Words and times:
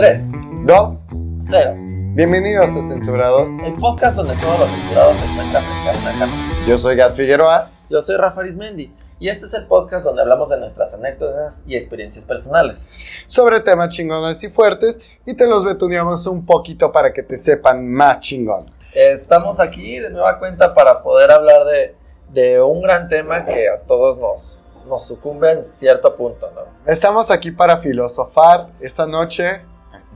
3, 0.00 0.28
Dos, 0.64 1.02
0. 1.42 1.74
bienvenidos 2.14 2.70
a 2.70 2.82
Censurados. 2.82 3.50
El 3.62 3.74
podcast 3.74 4.16
donde 4.16 4.34
todos 4.36 4.60
los 4.60 4.68
censurados 4.70 5.14
frente 5.20 5.58
a 5.58 5.60
una 5.60 6.18
cámara. 6.18 6.32
Yo 6.66 6.78
soy 6.78 6.96
Gat 6.96 7.14
Figueroa. 7.14 7.68
Yo 7.90 8.00
soy 8.00 8.16
Rafa 8.16 8.40
Arismendi 8.40 8.94
y 9.18 9.28
este 9.28 9.44
es 9.44 9.52
el 9.52 9.66
podcast 9.66 10.06
donde 10.06 10.22
hablamos 10.22 10.48
de 10.48 10.58
nuestras 10.58 10.94
anécdotas 10.94 11.62
y 11.66 11.76
experiencias 11.76 12.24
personales. 12.24 12.86
sobre 13.26 13.60
temas 13.60 13.90
chingones 13.90 14.42
y 14.42 14.48
fuertes 14.48 15.02
y 15.26 15.34
te 15.34 15.46
los 15.46 15.66
betuneamos 15.66 16.26
un 16.26 16.46
poquito 16.46 16.90
para 16.92 17.12
que 17.12 17.22
te 17.22 17.36
sepan 17.36 17.86
más 17.86 18.20
chingón. 18.20 18.64
Estamos 18.94 19.60
aquí 19.60 19.98
de 19.98 20.08
nueva 20.08 20.38
cuenta 20.38 20.72
para 20.72 21.02
poder 21.02 21.30
hablar 21.30 21.66
de, 21.66 21.94
de 22.32 22.62
un 22.62 22.80
gran 22.80 23.10
tema 23.10 23.44
que 23.44 23.68
a 23.68 23.80
todos 23.82 24.16
nos, 24.16 24.62
nos 24.88 25.06
sucumbe 25.06 25.52
en 25.52 25.62
cierto 25.62 26.16
punto, 26.16 26.50
¿no? 26.54 26.62
Estamos 26.90 27.30
aquí 27.30 27.50
para 27.50 27.76
filosofar 27.82 28.68
esta 28.80 29.06
noche, 29.06 29.60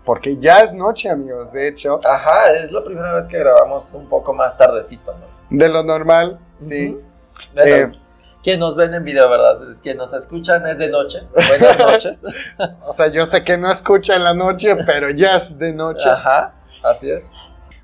porque 0.05 0.37
ya 0.37 0.63
es 0.63 0.75
noche, 0.75 1.09
amigos, 1.09 1.53
de 1.53 1.69
hecho, 1.69 2.01
Ajá, 2.05 2.53
es 2.53 2.71
la 2.73 2.85
primera 2.85 3.13
vez 3.15 3.27
que 3.27 3.39
grabamos 3.39 3.95
un 3.95 4.09
poco 4.09 4.35
más 4.35 4.57
tardecito, 4.57 5.13
¿no? 5.13 5.35
de 5.51 5.69
lo 5.69 5.83
normal, 5.83 6.39
sí. 6.55 6.99
Eh, 7.57 7.91
quien 8.43 8.61
nos 8.61 8.77
ven 8.77 8.93
en 8.93 9.05
video, 9.05 9.29
¿verdad? 9.31 9.69
Es 9.71 9.79
quien 9.79 9.97
nos 9.97 10.13
escuchan 10.13 10.67
es 10.67 10.79
de 10.79 10.91
noche. 10.91 11.21
Buenas 11.33 11.79
noches. 11.93 12.23
O 12.87 12.93
sea, 12.93 13.09
yo 13.09 13.25
sé 13.25 13.43
que 13.43 13.57
no 13.57 13.71
escucha 13.71 14.17
en 14.17 14.25
la 14.25 14.35
noche, 14.35 14.77
pero 14.87 15.11
ya 15.11 15.37
es 15.37 15.59
de 15.59 15.73
noche. 15.73 16.09
Ajá, 16.09 16.55
así 16.83 17.11
es. 17.11 17.31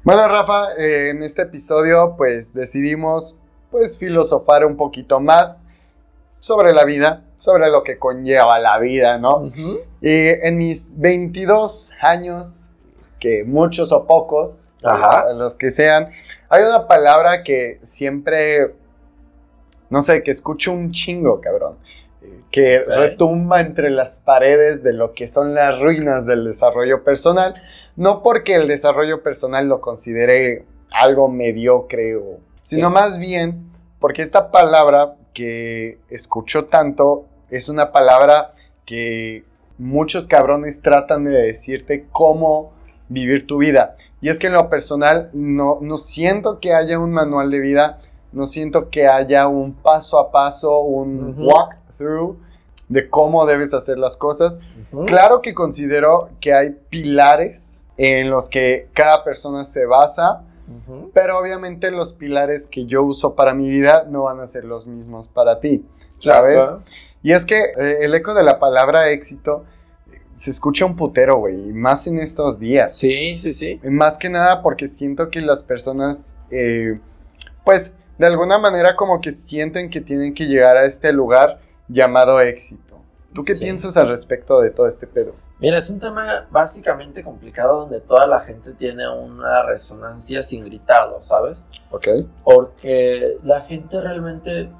Bueno, 0.02 0.28
Rafa, 0.28 0.74
eh, 0.76 1.10
en 1.10 1.22
este 1.22 1.42
episodio, 1.42 2.14
pues 2.16 2.54
decidimos, 2.54 3.40
pues, 3.70 3.98
filosofar 3.98 4.64
un 4.64 4.76
poquito 4.76 5.20
más 5.20 5.64
sobre 6.40 6.72
la 6.72 6.84
vida, 6.84 7.22
sobre 7.36 7.70
lo 7.70 7.82
que 7.82 7.98
conlleva 7.98 8.58
la 8.58 8.78
vida, 8.78 9.18
¿no? 9.18 9.38
Ujú. 9.38 9.80
Y 10.00 10.28
en 10.28 10.58
mis 10.58 10.98
22 10.98 11.92
años, 12.00 12.66
que 13.18 13.44
muchos 13.44 13.92
o 13.92 14.06
pocos, 14.06 14.70
Ajá. 14.82 15.32
los 15.34 15.56
que 15.58 15.70
sean, 15.70 16.10
hay 16.48 16.62
una 16.64 16.88
palabra 16.88 17.42
que 17.42 17.78
siempre, 17.82 18.74
no 19.90 20.02
sé, 20.02 20.22
que 20.22 20.30
escucho 20.30 20.72
un 20.72 20.92
chingo, 20.92 21.40
cabrón, 21.40 21.76
que 22.50 22.80
retumba 22.80 23.60
entre 23.60 23.90
las 23.90 24.20
paredes 24.20 24.82
de 24.82 24.92
lo 24.92 25.12
que 25.12 25.28
son 25.28 25.54
las 25.54 25.80
ruinas 25.80 26.26
del 26.26 26.44
desarrollo 26.44 27.04
personal, 27.04 27.54
no 27.96 28.22
porque 28.22 28.54
el 28.54 28.66
desarrollo 28.68 29.22
personal 29.22 29.68
lo 29.68 29.80
considere 29.80 30.64
algo 30.90 31.28
mediocre, 31.28 32.16
o, 32.16 32.38
sino 32.62 32.88
Sí. 32.88 32.94
más 32.94 33.18
bien 33.18 33.70
porque 34.00 34.22
esta 34.22 34.50
palabra 34.50 35.14
que 35.34 35.98
escucho 36.08 36.64
tanto 36.64 37.26
es 37.50 37.68
una 37.68 37.92
palabra 37.92 38.54
que 38.84 39.44
muchos 39.80 40.28
cabrones 40.28 40.82
tratan 40.82 41.24
de 41.24 41.30
decirte 41.30 42.06
cómo 42.12 42.72
vivir 43.08 43.46
tu 43.46 43.58
vida. 43.58 43.96
Y 44.20 44.28
es 44.28 44.38
que 44.38 44.48
en 44.48 44.52
lo 44.52 44.68
personal 44.68 45.30
no, 45.32 45.78
no 45.80 45.96
siento 45.96 46.60
que 46.60 46.74
haya 46.74 46.98
un 46.98 47.10
manual 47.12 47.50
de 47.50 47.60
vida, 47.60 47.98
no 48.32 48.46
siento 48.46 48.90
que 48.90 49.08
haya 49.08 49.48
un 49.48 49.72
paso 49.72 50.18
a 50.18 50.30
paso, 50.30 50.80
un 50.80 51.30
Ujú. 51.30 51.48
walkthrough 51.50 52.36
de 52.88 53.08
cómo 53.08 53.46
debes 53.46 53.72
hacer 53.72 53.98
las 53.98 54.16
cosas. 54.16 54.60
Claro 55.06 55.40
que 55.40 55.54
considero 55.54 56.28
que 56.40 56.52
hay 56.52 56.76
pilares 56.90 57.84
en 57.96 58.30
los 58.30 58.50
que 58.50 58.88
cada 58.92 59.24
persona 59.24 59.64
se 59.64 59.86
basa, 59.86 60.42
pero 61.14 61.38
obviamente 61.38 61.90
los 61.90 62.12
pilares 62.12 62.68
que 62.68 62.86
yo 62.86 63.02
uso 63.02 63.34
para 63.34 63.54
mi 63.54 63.68
vida 63.68 64.04
no 64.08 64.24
van 64.24 64.40
a 64.40 64.46
ser 64.46 64.64
los 64.64 64.86
mismos 64.86 65.28
para 65.28 65.60
ti, 65.60 65.84
¿sabes? 66.18 66.56
Claro. 66.56 66.82
Y 67.22 67.32
es 67.32 67.44
que 67.46 67.58
eh, 67.60 67.98
el 68.02 68.14
eco 68.14 68.34
de 68.34 68.42
la 68.42 68.58
palabra 68.58 69.10
éxito 69.10 69.64
se 70.34 70.50
escucha 70.50 70.86
un 70.86 70.96
putero, 70.96 71.36
güey, 71.38 71.56
más 71.56 72.06
en 72.06 72.18
estos 72.18 72.58
días. 72.58 72.96
Sí, 72.96 73.36
sí, 73.36 73.52
sí. 73.52 73.78
Más 73.84 74.16
que 74.18 74.30
nada 74.30 74.62
porque 74.62 74.88
siento 74.88 75.28
que 75.30 75.40
las 75.42 75.64
personas, 75.64 76.38
eh, 76.50 76.98
pues, 77.64 77.94
de 78.18 78.26
alguna 78.26 78.58
manera 78.58 78.96
como 78.96 79.20
que 79.20 79.32
sienten 79.32 79.90
que 79.90 80.00
tienen 80.00 80.32
que 80.34 80.44
llegar 80.46 80.76
a 80.78 80.86
este 80.86 81.12
lugar 81.12 81.60
llamado 81.88 82.40
éxito. 82.40 83.00
¿Tú 83.34 83.44
qué 83.44 83.54
Sí. 83.54 83.64
piensas 83.64 83.96
al 83.96 84.08
respecto 84.08 84.60
de 84.60 84.70
todo 84.70 84.86
este 84.86 85.06
pedo? 85.06 85.34
Mira, 85.60 85.76
es 85.76 85.90
un 85.90 86.00
tema 86.00 86.48
básicamente 86.50 87.22
complicado 87.22 87.80
donde 87.82 88.00
toda 88.00 88.26
la 88.26 88.40
gente 88.40 88.72
tiene 88.72 89.06
una 89.10 89.62
resonancia 89.66 90.42
sin 90.42 90.64
gritarlo, 90.64 91.20
¿sabes? 91.22 91.58
Ok. 91.90 92.08
Porque 92.44 93.36
la 93.42 93.60
gente 93.60 94.00
realmente 94.00 94.70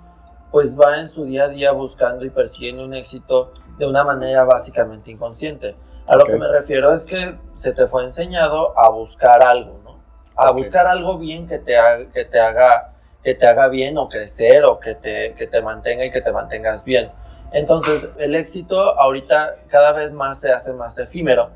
pues 0.51 0.79
va 0.79 0.99
en 0.99 1.09
su 1.09 1.25
día 1.25 1.45
a 1.45 1.49
día 1.49 1.73
buscando 1.73 2.25
y 2.25 2.31
persiguiendo 2.31 2.85
un 2.85 2.95
éxito 2.95 3.53
de 3.79 3.87
una 3.87 4.05
manera 4.05 4.45
básicamente 4.45 5.11
inconsciente. 5.11 5.77
A 6.09 6.17
lo 6.17 6.25
que 6.25 6.37
me 6.37 6.49
refiero 6.49 6.93
es 6.93 7.07
que 7.07 7.39
se 7.57 7.73
te 7.73 7.87
fue 7.87 8.05
enseñado 8.05 8.77
a 8.79 8.91
buscar 8.91 9.43
algo, 9.43 9.81
¿no? 9.85 10.01
A 10.37 10.51
buscar 10.51 10.87
algo 10.87 11.19
bien 11.19 11.47
que 11.47 11.59
te 11.59 11.79
haga, 11.79 12.11
que 12.13 12.25
te 12.25 12.41
haga, 12.41 12.95
que 13.23 13.35
te 13.35 13.47
haga 13.47 13.69
bien 13.69 13.97
o 13.97 14.09
crecer 14.09 14.65
o 14.65 14.81
que 14.81 14.95
te, 14.95 15.35
que 15.35 15.47
te 15.47 15.63
mantenga 15.63 16.05
y 16.05 16.11
que 16.11 16.21
te 16.21 16.33
mantengas 16.33 16.85
bien. 16.85 17.13
Entonces, 17.53 18.09
el 18.19 18.35
éxito 18.35 18.99
ahorita 18.99 19.57
cada 19.69 19.93
vez 19.93 20.13
más 20.13 20.41
se 20.41 20.53
hace 20.53 20.73
más 20.73 20.99
efímero. 20.99 21.51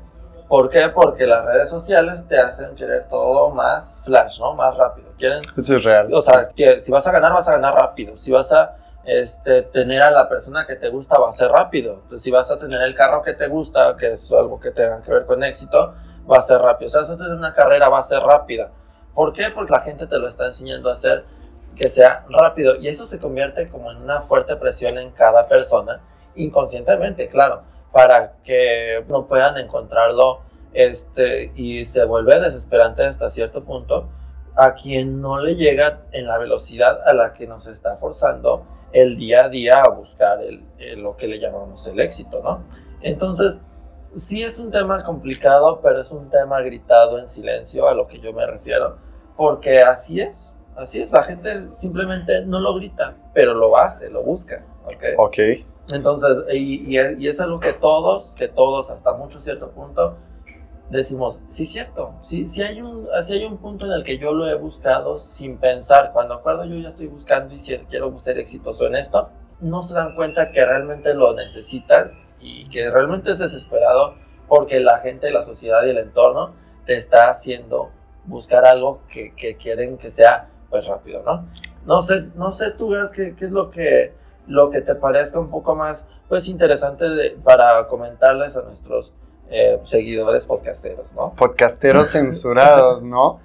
¿Por 0.47 0.69
qué? 0.69 0.89
Porque 0.89 1.25
las 1.25 1.43
redes 1.43 1.69
sociales 1.69 2.25
te 2.27 2.37
hacen 2.37 2.75
querer 2.75 3.07
todo 3.09 3.49
más 3.49 3.99
flash, 4.03 4.39
¿no? 4.39 4.53
Más 4.53 4.77
rápido. 4.77 5.09
Quieren 5.17 5.41
Eso 5.57 5.75
es 5.75 5.83
real. 5.83 6.13
o 6.13 6.21
sea, 6.21 6.49
que 6.55 6.81
si 6.81 6.91
vas 6.91 7.05
a 7.07 7.11
ganar, 7.11 7.33
vas 7.33 7.49
a 7.49 7.53
ganar 7.53 7.73
rápido. 7.73 8.15
Si 8.15 8.31
vas 8.31 8.51
a 8.53 8.75
este, 9.05 9.63
tener 9.63 10.01
a 10.01 10.11
la 10.11 10.27
persona 10.27 10.65
que 10.65 10.75
te 10.75 10.89
gusta, 10.89 11.19
va 11.19 11.29
a 11.29 11.33
ser 11.33 11.51
rápido. 11.51 12.03
Si 12.17 12.31
vas 12.31 12.49
a 12.51 12.59
tener 12.59 12.81
el 12.81 12.95
carro 12.95 13.21
que 13.21 13.33
te 13.33 13.47
gusta, 13.47 13.95
que 13.97 14.13
es 14.13 14.31
algo 14.31 14.59
que 14.59 14.71
tenga 14.71 15.01
que 15.01 15.11
ver 15.11 15.25
con 15.25 15.43
éxito, 15.43 15.95
va 16.29 16.37
a 16.37 16.41
ser 16.41 16.59
rápido. 16.59 16.89
Si 16.89 16.97
vas 16.97 17.09
a 17.09 17.17
tener 17.17 17.31
una 17.31 17.53
carrera, 17.53 17.89
va 17.89 17.99
a 17.99 18.03
ser 18.03 18.21
rápida. 18.21 18.71
¿Por 19.13 19.33
qué? 19.33 19.45
Porque 19.53 19.71
la 19.71 19.81
gente 19.81 20.07
te 20.07 20.17
lo 20.17 20.27
está 20.27 20.47
enseñando 20.47 20.89
a 20.89 20.93
hacer 20.93 21.23
que 21.75 21.87
sea 21.89 22.25
rápido. 22.29 22.75
Y 22.79 22.87
eso 22.87 23.05
se 23.05 23.19
convierte 23.19 23.69
como 23.69 23.91
en 23.91 23.97
una 23.97 24.21
fuerte 24.21 24.55
presión 24.55 24.97
en 24.97 25.11
cada 25.11 25.45
persona, 25.45 26.01
inconscientemente, 26.35 27.29
claro, 27.29 27.63
para 27.91 28.33
que 28.43 29.05
no 29.07 29.27
puedan 29.27 29.57
encontrarlo 29.57 30.41
este, 30.73 31.53
y 31.55 31.85
se 31.85 32.03
vuelve 32.05 32.39
desesperante 32.39 33.05
hasta 33.05 33.29
cierto 33.29 33.63
punto 33.63 34.09
a 34.55 34.73
quien 34.73 35.21
no 35.21 35.39
le 35.39 35.55
llega 35.55 36.01
en 36.11 36.27
la 36.27 36.37
velocidad 36.37 36.99
a 37.05 37.13
la 37.13 37.33
que 37.33 37.47
nos 37.47 37.67
está 37.67 37.97
forzando 37.97 38.65
el 38.95 39.17
día 39.17 39.45
a 39.45 39.49
día 39.49 39.81
a 39.81 39.89
buscar 39.89 40.41
el, 40.41 40.63
el- 40.79 41.01
lo 41.01 41.15
que 41.17 41.27
le 41.27 41.39
llamamos 41.39 41.85
el 41.87 41.99
éxito, 41.99 42.41
¿no? 42.43 42.63
Entonces, 43.01 43.57
sí 44.15 44.41
es 44.43 44.57
un 44.59 44.71
tema 44.71 45.03
complicado, 45.03 45.81
pero 45.83 45.99
es 46.01 46.11
un 46.11 46.29
tema 46.29 46.61
gritado 46.61 47.19
en 47.19 47.27
silencio 47.27 47.87
a 47.87 47.93
lo 47.93 48.07
que 48.07 48.19
yo 48.19 48.31
me 48.33 48.45
refiero, 48.47 48.97
porque 49.35 49.81
así 49.81 50.21
es, 50.21 50.53
así 50.77 51.01
es, 51.01 51.11
la 51.11 51.23
gente 51.23 51.67
simplemente 51.77 52.45
no 52.45 52.59
lo 52.59 52.73
grita, 52.75 53.15
pero 53.33 53.53
lo 53.53 53.77
hace, 53.77 54.09
lo 54.09 54.23
busca, 54.23 54.65
¿ok? 54.85 55.03
Ok. 55.17 55.37
Entonces, 55.91 56.31
y, 56.53 56.91
y 56.91 56.97
es, 56.97 57.19
y 57.19 57.27
es 57.27 57.39
algo 57.41 57.59
que 57.59 57.73
todos, 57.73 58.31
que 58.35 58.47
todos 58.47 58.89
hasta 58.89 59.13
mucho 59.17 59.39
cierto 59.41 59.69
punto, 59.71 60.17
decimos, 60.89 61.39
sí, 61.47 61.65
cierto, 61.65 62.15
sí, 62.21 62.47
sí 62.47 62.61
hay 62.61 62.81
un, 62.81 63.07
sí 63.23 63.33
hay 63.33 63.45
un 63.45 63.57
punto 63.57 63.85
en 63.85 63.93
el 63.93 64.03
que 64.03 64.17
yo 64.17 64.33
lo 64.33 64.47
he 64.47 64.55
buscado 64.55 65.19
sin 65.19 65.57
pensar, 65.57 66.11
cuando 66.13 66.35
acuerdo 66.35 66.65
yo 66.65 66.75
ya 66.75 66.89
estoy 66.89 67.07
buscando 67.07 67.55
y 67.55 67.59
quiero 67.89 68.17
ser 68.19 68.37
exitoso 68.37 68.85
en 68.87 68.95
esto, 68.95 69.29
no 69.59 69.83
se 69.83 69.95
dan 69.95 70.15
cuenta 70.15 70.51
que 70.51 70.65
realmente 70.65 71.13
lo 71.13 71.33
necesitan 71.33 72.11
y 72.39 72.69
que 72.69 72.91
realmente 72.91 73.31
es 73.31 73.39
desesperado 73.39 74.15
porque 74.47 74.79
la 74.79 74.99
gente, 74.99 75.31
la 75.31 75.43
sociedad 75.43 75.83
y 75.85 75.89
el 75.89 75.97
entorno 75.97 76.53
te 76.85 76.97
está 76.97 77.29
haciendo 77.29 77.91
buscar 78.25 78.65
algo 78.65 79.01
que, 79.09 79.33
quieren 79.57 79.97
que 79.97 80.11
sea 80.11 80.49
pues 80.69 80.87
rápido, 80.87 81.23
¿no? 81.23 81.47
No 81.85 82.01
sé, 82.01 82.29
no 82.35 82.51
sé 82.51 82.71
tú 82.71 82.93
qué, 83.13 83.35
qué 83.35 83.45
es 83.45 83.51
lo 83.51 83.71
que, 83.71 84.13
lo 84.47 84.69
que 84.69 84.81
te 84.81 84.95
parezca 84.95 85.39
un 85.39 85.49
poco 85.49 85.75
más 85.75 86.05
pues 86.27 86.47
interesante 86.47 87.05
para 87.43 87.87
comentarles 87.87 88.57
a 88.57 88.63
nuestros 88.63 89.13
eh, 89.49 89.79
seguidores 89.85 90.45
podcasteros, 90.45 91.13
¿no? 91.13 91.33
Podcasteros 91.35 92.09
censurados, 92.11 93.03
¿no? 93.03 93.39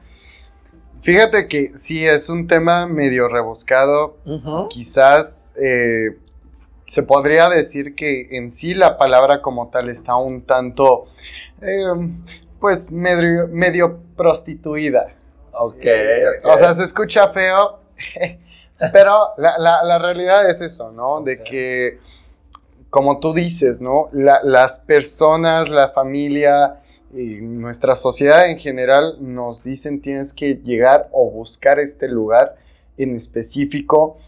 Fíjate 1.03 1.49
que 1.49 1.73
sí 1.77 2.07
es 2.07 2.29
un 2.29 2.47
tema 2.47 2.87
medio 2.87 3.29
rebuscado. 3.29 4.17
Quizás 4.69 5.55
eh, 5.57 6.19
se 6.87 7.03
podría 7.03 7.49
decir 7.49 7.95
que 7.95 8.37
en 8.37 8.51
sí 8.51 8.75
la 8.75 8.99
palabra 8.99 9.41
como 9.41 9.69
tal 9.71 9.89
está 9.89 10.17
un 10.17 10.43
tanto, 10.43 11.07
eh, 11.63 11.85
pues, 12.61 12.93
medio, 12.93 13.49
medio 13.49 13.99
prostituida. 14.17 15.15
Ok, 15.53 15.85
O 16.45 16.59
sea, 16.59 16.75
se 16.75 16.85
escucha 16.85 17.29
feo, 17.33 17.81
pero 18.93 19.31
la, 19.39 19.57
la- 19.59 19.83
la 19.85 19.99
realidad 19.99 20.49
es 20.51 20.61
eso, 20.61 20.93
¿no? 20.93 21.23
De 21.23 21.43
que, 21.43 21.99
como 22.91 23.21
tú 23.21 23.33
dices, 23.33 23.81
¿no? 23.81 24.09
La- 24.13 24.43
las 24.43 24.81
personas, 24.81 25.71
la 25.71 25.91
familia 25.91 26.81
y 27.13 27.41
nuestra 27.41 27.97
sociedad 27.97 28.49
en 28.51 28.59
general 28.59 29.17
nos 29.21 29.65
dicen 29.65 30.01
tienes 30.01 30.35
que 30.35 30.57
llegar 30.57 31.09
o 31.13 31.31
buscar 31.31 31.79
este 31.81 32.07
lugar 32.09 32.57
en 32.97 33.17
específico 33.17 34.19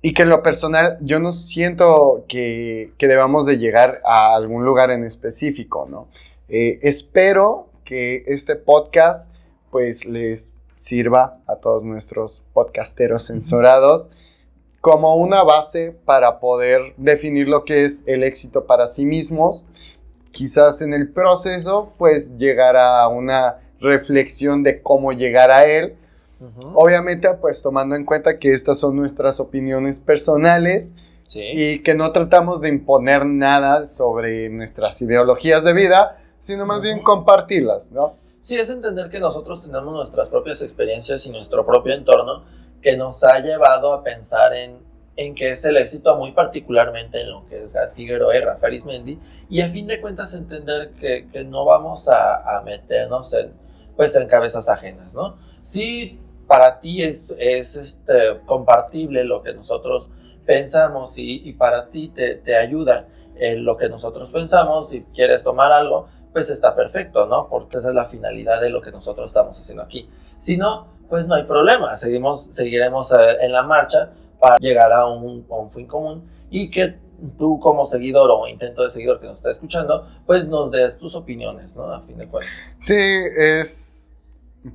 y 0.00 0.14
que 0.14 0.22
en 0.22 0.30
lo 0.30 0.42
personal 0.42 0.96
yo 1.00 1.18
no 1.20 1.32
siento 1.32 2.24
que, 2.28 2.92
que 2.98 3.06
debamos 3.06 3.46
de 3.46 3.58
llegar 3.58 4.00
a 4.04 4.34
algún 4.34 4.64
lugar 4.64 4.90
en 4.90 5.04
específico, 5.04 5.86
¿no? 5.90 6.08
Eh, 6.48 6.78
espero 6.82 7.68
que 7.84 8.24
este 8.26 8.56
podcast 8.56 9.32
pues 9.70 10.06
les 10.06 10.52
sirva 10.76 11.40
a 11.46 11.56
todos 11.56 11.84
nuestros 11.84 12.44
podcasteros 12.52 13.26
censurados 13.26 14.10
como 14.80 15.16
una 15.16 15.42
base 15.42 15.96
para 16.04 16.38
poder 16.40 16.94
definir 16.96 17.48
lo 17.48 17.64
que 17.64 17.82
es 17.82 18.04
el 18.06 18.22
éxito 18.22 18.64
para 18.64 18.86
sí 18.86 19.06
mismos. 19.06 19.64
Quizás 20.32 20.82
en 20.82 20.94
el 20.94 21.10
proceso 21.10 21.92
pues 21.98 22.36
llegar 22.38 22.76
a 22.76 23.08
una 23.08 23.58
reflexión 23.80 24.62
de 24.62 24.82
cómo 24.82 25.12
llegar 25.12 25.50
a 25.50 25.64
él. 25.66 25.96
Obviamente 26.74 27.28
pues 27.34 27.62
tomando 27.62 27.96
en 27.96 28.04
cuenta 28.04 28.38
que 28.38 28.52
estas 28.52 28.78
son 28.78 28.96
nuestras 28.96 29.40
opiniones 29.40 30.00
personales 30.00 30.96
y 31.34 31.82
que 31.82 31.94
no 31.94 32.12
tratamos 32.12 32.60
de 32.60 32.68
imponer 32.68 33.26
nada 33.26 33.84
sobre 33.84 34.48
nuestras 34.48 35.02
ideologías 35.02 35.64
de 35.64 35.74
vida, 35.74 36.22
sino 36.38 36.64
más 36.64 36.82
bien 36.82 37.02
compartirlas, 37.02 37.92
¿no? 37.92 38.14
Sí, 38.40 38.54
es 38.54 38.70
entender 38.70 39.10
que 39.10 39.20
nosotros 39.20 39.60
tenemos 39.62 39.92
nuestras 39.92 40.28
propias 40.28 40.62
experiencias 40.62 41.26
y 41.26 41.30
nuestro 41.30 41.66
propio 41.66 41.92
entorno 41.92 42.44
que 42.82 42.96
nos 42.96 43.24
ha 43.24 43.38
llevado 43.40 43.92
a 43.92 44.02
pensar 44.02 44.54
en, 44.54 44.78
en 45.16 45.34
qué 45.34 45.52
es 45.52 45.64
el 45.64 45.76
éxito, 45.76 46.16
muy 46.16 46.32
particularmente 46.32 47.20
en 47.22 47.30
lo 47.30 47.46
que 47.48 47.62
es 47.62 47.72
Gad 47.72 47.90
Figueroa 47.92 48.36
y 48.36 48.40
Rafael 48.40 48.74
Ismendi, 48.74 49.18
y 49.50 49.60
a 49.60 49.68
fin 49.68 49.86
de 49.86 50.00
cuentas 50.00 50.34
entender 50.34 50.92
que, 50.92 51.28
que 51.30 51.44
no 51.44 51.64
vamos 51.64 52.08
a, 52.08 52.58
a, 52.58 52.62
meternos 52.62 53.32
en, 53.34 53.52
pues, 53.96 54.14
en 54.16 54.28
cabezas 54.28 54.68
ajenas, 54.68 55.14
¿no? 55.14 55.36
Sí, 55.64 56.20
para 56.46 56.80
ti 56.80 57.02
es, 57.02 57.34
es 57.38 57.76
este, 57.76 58.40
compartible 58.46 59.24
lo 59.24 59.42
que 59.42 59.54
nosotros 59.54 60.08
pensamos 60.46 61.18
y, 61.18 61.48
y 61.48 61.52
para 61.54 61.90
ti 61.90 62.08
te, 62.08 62.36
te 62.36 62.56
ayuda 62.56 63.08
lo 63.40 63.76
que 63.76 63.88
nosotros 63.88 64.30
pensamos, 64.30 64.90
si 64.90 65.02
quieres 65.14 65.44
tomar 65.44 65.70
algo, 65.72 66.08
pues 66.32 66.50
está 66.50 66.74
perfecto, 66.74 67.26
¿no? 67.26 67.48
Porque 67.48 67.78
esa 67.78 67.88
es 67.88 67.94
la 67.94 68.04
finalidad 68.04 68.60
de 68.60 68.70
lo 68.70 68.82
que 68.82 68.90
nosotros 68.90 69.28
estamos 69.28 69.58
haciendo 69.60 69.82
aquí. 69.82 70.08
Si 70.40 70.56
no, 70.56 70.88
pues 71.08 71.26
no 71.26 71.34
hay 71.34 71.44
problema, 71.44 71.96
seguimos, 71.96 72.48
seguiremos 72.52 73.12
eh, 73.12 73.16
en 73.40 73.52
la 73.52 73.62
marcha 73.62 74.12
para 74.38 74.56
llegar 74.58 74.92
a 74.92 75.06
un, 75.06 75.46
a 75.50 75.56
un 75.56 75.70
fin 75.70 75.86
común 75.86 76.28
y 76.50 76.70
que 76.70 76.96
tú 77.38 77.58
como 77.58 77.86
seguidor 77.86 78.30
o 78.30 78.46
intento 78.46 78.84
de 78.84 78.90
seguidor 78.90 79.20
que 79.20 79.26
nos 79.26 79.38
está 79.38 79.50
escuchando, 79.50 80.06
pues 80.26 80.46
nos 80.46 80.70
des 80.70 80.98
tus 80.98 81.14
opiniones, 81.16 81.74
¿no? 81.74 81.90
A 81.90 82.00
fin 82.02 82.16
de 82.16 82.28
cuentas. 82.28 82.54
Sí, 82.78 82.94
es 82.96 84.14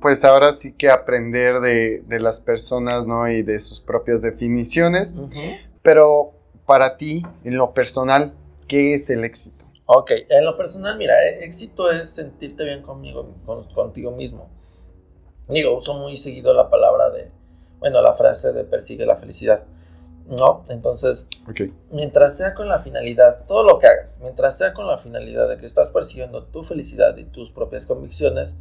pues 0.00 0.24
ahora 0.24 0.52
sí 0.52 0.72
que 0.72 0.90
aprender 0.90 1.60
de, 1.60 2.02
de 2.06 2.20
las 2.20 2.40
personas, 2.40 3.06
¿no? 3.06 3.28
Y 3.28 3.42
de 3.42 3.60
sus 3.60 3.80
propias 3.80 4.22
definiciones. 4.22 5.16
Uh 5.16 5.28
-huh. 5.28 5.58
Pero 5.82 6.32
para 6.66 6.96
ti, 6.96 7.22
en 7.44 7.56
lo 7.56 7.72
personal, 7.72 8.32
¿qué 8.66 8.94
es 8.94 9.10
el 9.10 9.24
éxito? 9.24 9.64
Ok, 9.86 10.10
en 10.30 10.44
lo 10.44 10.56
personal, 10.56 10.96
mira, 10.96 11.14
éxito 11.40 11.90
es 11.90 12.10
sentirte 12.10 12.64
bien 12.64 12.82
conmigo, 12.82 13.34
con, 13.44 13.64
contigo 13.74 14.10
mismo. 14.12 14.48
Digo, 15.48 15.76
uso 15.76 15.94
muy 15.94 16.16
seguido 16.16 16.54
la 16.54 16.70
palabra 16.70 17.10
de, 17.10 17.30
bueno, 17.78 18.00
la 18.00 18.14
frase 18.14 18.52
de 18.52 18.64
persigue 18.64 19.04
la 19.04 19.16
felicidad, 19.16 19.64
¿no? 20.26 20.64
Entonces, 20.68 21.26
okay. 21.48 21.72
mientras 21.90 22.36
sea 22.36 22.54
con 22.54 22.68
la 22.68 22.78
finalidad, 22.78 23.44
todo 23.46 23.62
lo 23.62 23.78
que 23.78 23.86
hagas, 23.86 24.18
mientras 24.20 24.56
sea 24.56 24.72
con 24.72 24.86
la 24.86 24.96
finalidad 24.96 25.48
de 25.48 25.58
que 25.58 25.66
estás 25.66 25.90
persiguiendo 25.90 26.44
tu 26.44 26.62
felicidad 26.62 27.16
y 27.16 27.24
tus 27.24 27.50
propias 27.50 27.84
convicciones, 27.84 28.54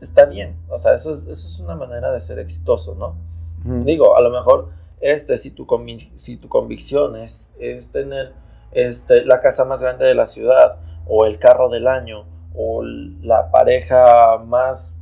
está 0.00 0.24
bien. 0.24 0.56
O 0.68 0.78
sea, 0.78 0.94
eso 0.94 1.14
es, 1.14 1.20
eso 1.22 1.32
es 1.32 1.60
una 1.60 1.76
manera 1.76 2.10
de 2.10 2.20
ser 2.20 2.38
exitoso, 2.38 2.94
¿no? 2.94 3.16
Mm. 3.64 3.84
Digo, 3.84 4.16
a 4.16 4.22
lo 4.22 4.30
mejor, 4.30 4.70
este, 5.00 5.36
si 5.36 5.50
tu, 5.50 5.66
convic 5.66 6.16
si 6.16 6.36
tu 6.36 6.48
convicción 6.48 7.16
es, 7.16 7.50
es 7.58 7.90
tener 7.90 8.32
este, 8.72 9.24
la 9.24 9.40
casa 9.40 9.64
más 9.64 9.80
grande 9.80 10.06
de 10.06 10.14
la 10.14 10.26
ciudad, 10.26 10.78
o 11.06 11.24
el 11.26 11.38
carro 11.38 11.68
del 11.68 11.86
año, 11.86 12.24
o 12.54 12.82
la 12.82 13.50
pareja 13.50 14.38
más 14.38 14.96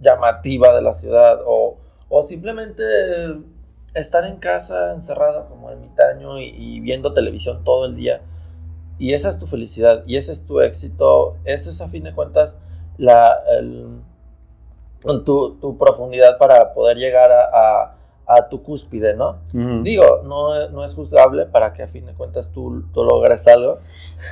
llamativa 0.00 0.74
de 0.74 0.82
la 0.82 0.94
ciudad, 0.94 1.40
o, 1.46 1.78
o 2.08 2.22
simplemente 2.22 2.82
estar 3.94 4.24
en 4.24 4.36
casa 4.36 4.92
encerrado 4.92 5.48
como 5.48 5.70
ermitaño 5.70 6.38
y, 6.38 6.54
y, 6.56 6.80
viendo 6.80 7.12
televisión 7.12 7.64
todo 7.64 7.86
el 7.86 7.96
día, 7.96 8.22
y 8.98 9.14
esa 9.14 9.30
es 9.30 9.38
tu 9.38 9.46
felicidad, 9.46 10.02
y 10.06 10.16
ese 10.16 10.32
es 10.32 10.46
tu 10.46 10.60
éxito, 10.60 11.36
eso 11.44 11.70
es 11.70 11.80
a 11.80 11.88
fin 11.88 12.04
de 12.04 12.14
cuentas 12.14 12.56
la, 12.98 13.38
el, 13.58 14.00
tu, 15.24 15.56
tu, 15.60 15.78
profundidad 15.78 16.38
para 16.38 16.74
poder 16.74 16.98
llegar 16.98 17.30
a, 17.32 17.44
a 17.52 17.96
a 18.30 18.48
tu 18.48 18.62
cúspide, 18.62 19.14
¿no? 19.14 19.40
Uh 19.52 19.58
-huh. 19.58 19.82
Digo, 19.82 20.22
no, 20.22 20.68
no, 20.68 20.84
es 20.84 20.94
juzgable 20.94 21.46
para 21.46 21.72
que 21.72 21.82
a 21.82 21.88
fin 21.88 22.06
de 22.06 22.14
cuentas 22.14 22.52
tú, 22.52 22.84
tú 22.94 23.02
logres 23.02 23.46
algo. 23.48 23.74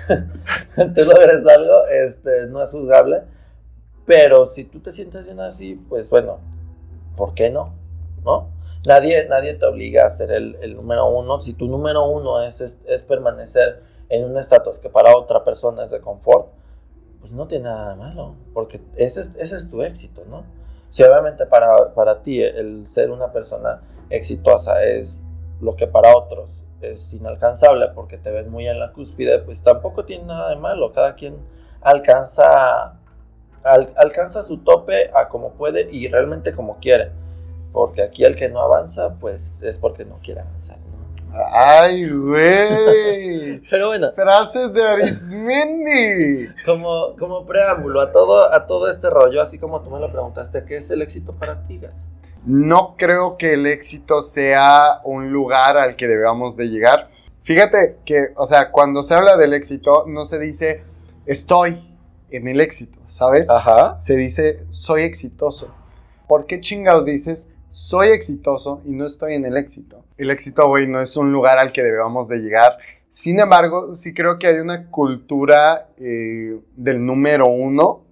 tú 0.95 1.05
logres 1.05 1.45
algo, 1.45 1.87
este, 1.91 2.47
no 2.47 2.63
es 2.63 2.71
juzgable. 2.71 3.23
Pero 4.09 4.47
si 4.47 4.65
tú 4.65 4.81
te 4.81 4.91
sientes 4.91 5.25
bien 5.25 5.39
así, 5.39 5.77
pues 5.89 6.11
bueno, 6.11 6.39
¿por 7.15 7.35
qué 7.35 7.51
no? 7.51 7.75
¿No? 8.25 8.49
Nadie, 8.87 9.29
nadie 9.29 9.55
te 9.55 9.67
obliga 9.67 10.07
a 10.07 10.11
ser 10.11 10.33
el, 10.33 10.75
número 10.75 11.07
uno. 11.11 11.41
Si 11.43 11.53
tu 11.53 11.69
número 11.69 12.07
uno 12.07 12.43
es, 12.43 12.63
es, 12.63 12.79
es 12.87 13.03
permanecer 13.03 13.83
en 14.09 14.25
un 14.25 14.39
estatus 14.39 14.79
que 14.79 14.89
para 14.89 15.15
otra 15.15 15.45
persona 15.45 15.85
es 15.85 15.91
de 15.91 16.01
confort, 16.01 16.49
pues 17.21 17.33
no 17.33 17.47
tiene 17.47 17.65
nada 17.65 17.91
de 17.91 17.97
malo, 17.97 18.35
porque 18.55 18.81
ese, 18.97 19.29
ese 19.37 19.57
es 19.57 19.69
tu 19.69 19.83
éxito, 19.83 20.23
¿no? 20.27 20.45
Si 20.91 21.03
obviamente 21.03 21.45
para, 21.45 21.93
para 21.95 22.23
ti 22.23 22.41
el 22.43 22.89
ser 22.89 23.11
una 23.11 23.31
persona 23.31 23.83
exitosa 24.09 24.83
es 24.83 25.19
lo 25.61 25.77
que 25.77 25.87
para 25.87 26.17
otros 26.17 26.49
es 26.81 27.13
inalcanzable 27.13 27.89
porque 27.95 28.17
te 28.17 28.31
ven 28.31 28.51
muy 28.51 28.67
en 28.69 28.79
la 28.79 28.93
cúspide, 28.93 29.41
pues 29.41 29.63
tampoco 29.63 30.05
tiene 30.05 30.25
nada 30.25 30.51
de 30.51 30.57
malo. 30.57 30.93
Cada 30.93 31.15
quien 31.15 31.37
alcanza, 31.83 32.98
al, 33.65 33.93
alcanza 33.97 34.45
su 34.45 34.59
tope 34.59 35.11
a 35.15 35.29
como 35.29 35.53
puede 35.53 35.89
y 35.91 36.09
realmente 36.09 36.53
como 36.53 36.79
quiere. 36.79 37.11
Porque 37.73 38.03
aquí 38.03 38.25
el 38.25 38.37
que 38.37 38.49
no 38.49 38.61
avanza, 38.61 39.15
pues 39.21 39.63
es 39.63 39.79
porque 39.79 40.05
no 40.05 40.19
quiere 40.23 40.41
avanzar. 40.41 40.79
¿no? 40.79 41.45
¡Ay, 41.55 42.09
güey! 42.09 43.61
Pero 43.71 43.89
bueno. 43.89 44.09
Frases 44.15 44.73
de 44.73 44.83
Arismendi. 44.83 46.49
Como, 46.65 47.15
como 47.19 47.45
preámbulo 47.47 48.01
a 48.01 48.13
todo, 48.13 48.53
a 48.53 48.67
todo 48.67 48.91
este 48.91 49.11
rollo, 49.11 49.43
así 49.43 49.59
como 49.59 49.83
tú 49.83 49.91
me 49.91 50.01
lo 50.01 50.11
preguntaste, 50.11 50.65
¿qué 50.65 50.79
es 50.79 50.91
el 50.91 51.03
éxito 51.03 51.35
para 51.35 51.67
ti, 51.67 51.79
Gat? 51.79 51.93
No 52.47 52.95
creo 52.97 53.37
que 53.37 53.55
el 53.55 53.67
éxito 53.67 54.23
sea 54.23 55.01
un 55.05 55.31
lugar 55.33 55.77
al 55.77 55.97
que 55.97 56.09
debamos 56.09 56.57
de 56.57 56.67
llegar. 56.67 57.11
Fíjate 57.43 57.99
que, 58.05 58.29
o 58.37 58.47
sea, 58.47 58.71
cuando 58.71 59.03
se 59.03 59.15
habla 59.15 59.37
del 59.37 59.53
éxito, 59.55 60.05
no 60.07 60.25
se 60.25 60.39
dice 60.39 60.83
estoy 61.27 61.88
en 62.31 62.49
el 62.49 62.61
éxito, 62.61 62.99
¿sabes? 63.07 63.51
Ajá. 63.51 64.01
Se 64.01 64.17
dice 64.17 64.65
soy 64.69 65.03
exitoso. 65.03 65.75
¿Por 66.27 66.47
qué 66.47 66.61
chingados 66.61 67.05
dices 67.05 67.53
soy 67.69 68.09
exitoso 68.09 68.81
y 68.85 68.91
no 68.91 69.07
estoy 69.07 69.35
en 69.35 69.45
el 69.45 69.57
éxito? 69.57 70.05
El 70.17 70.31
éxito, 70.31 70.67
güey, 70.69 70.87
no 70.87 71.01
es 71.01 71.17
un 71.17 71.33
lugar 71.33 71.59
al 71.59 71.73
que 71.73 71.83
debamos 71.83 72.29
de 72.29 72.39
llegar. 72.39 72.79
Sin 73.09 73.41
embargo, 73.41 73.95
sí 73.95 74.13
creo 74.13 74.39
que 74.39 74.47
hay 74.47 74.59
una 74.59 74.91
cultura 74.91 75.89
eh, 75.99 76.59
del 76.77 77.05
número 77.05 77.47
uno 77.49 78.03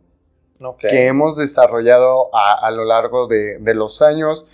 okay. 0.61 0.91
que 0.91 1.07
hemos 1.07 1.37
desarrollado 1.37 2.35
a, 2.35 2.67
a 2.67 2.71
lo 2.71 2.85
largo 2.85 3.27
de, 3.27 3.59
de, 3.59 3.75
los 3.75 4.01
años, 4.01 4.47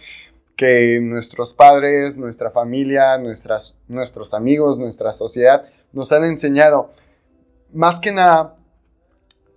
que 0.57 0.99
nuestros 1.01 1.55
padres, 1.55 2.19
nuestra 2.19 2.51
familia, 2.51 3.19
nuestras, 3.19 3.79
nuestros 3.87 4.35
amigos, 4.35 4.79
nuestra 4.79 5.13
sociedad 5.13 5.65
nos 5.93 6.11
han 6.11 6.25
enseñado. 6.25 6.91
Más 7.73 8.01
que 8.01 8.13
nada, 8.13 8.57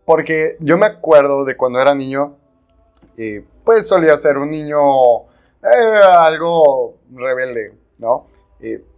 porque 0.05 0.55
yo 0.59 0.77
me 0.77 0.85
acuerdo 0.85 1.45
de 1.45 1.57
cuando 1.57 1.79
era 1.79 1.95
niño, 1.95 2.37
pues 3.63 3.87
solía 3.87 4.17
ser 4.17 4.37
un 4.37 4.51
niño 4.51 4.79
eh, 5.63 6.01
algo 6.19 6.97
rebelde, 7.11 7.73
¿no? 7.97 8.27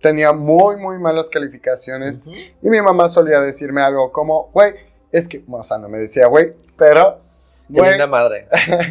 Tenía 0.02 0.32
muy, 0.34 0.78
muy 0.78 0.98
malas 0.98 1.30
calificaciones 1.30 2.22
uh 2.26 2.30
-huh. 2.30 2.52
y 2.62 2.70
mi 2.70 2.82
mamá 2.82 3.10
solía 3.10 3.42
decirme 3.42 3.82
algo 3.82 4.12
como, 4.12 4.50
güey, 4.54 4.76
es 5.12 5.28
que, 5.28 5.44
o 5.50 5.64
sea, 5.64 5.78
no 5.78 5.90
me 5.90 6.00
decía, 6.00 6.28
güey, 6.28 6.54
pero... 6.78 7.20
Qué 7.68 7.82
wey, 7.82 7.90
linda 7.92 8.08
madre. 8.08 8.48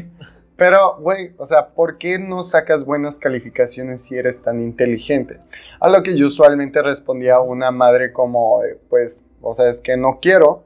pero, 0.56 0.96
güey, 0.98 1.34
o 1.38 1.46
sea, 1.46 1.68
¿por 1.68 1.98
qué 1.98 2.18
no 2.18 2.42
sacas 2.42 2.84
buenas 2.84 3.18
calificaciones 3.18 4.02
si 4.02 4.18
eres 4.18 4.42
tan 4.42 4.60
inteligente? 4.60 5.38
A 5.80 5.88
lo 5.88 6.02
que 6.02 6.16
yo 6.16 6.26
usualmente 6.26 6.82
respondía 6.82 7.36
a 7.36 7.40
una 7.40 7.70
madre 7.70 8.12
como, 8.12 8.62
eh, 8.64 8.78
pues, 8.90 9.24
o 9.40 9.54
sea, 9.54 9.68
es 9.68 9.80
que 9.80 9.96
no 9.96 10.18
quiero 10.20 10.64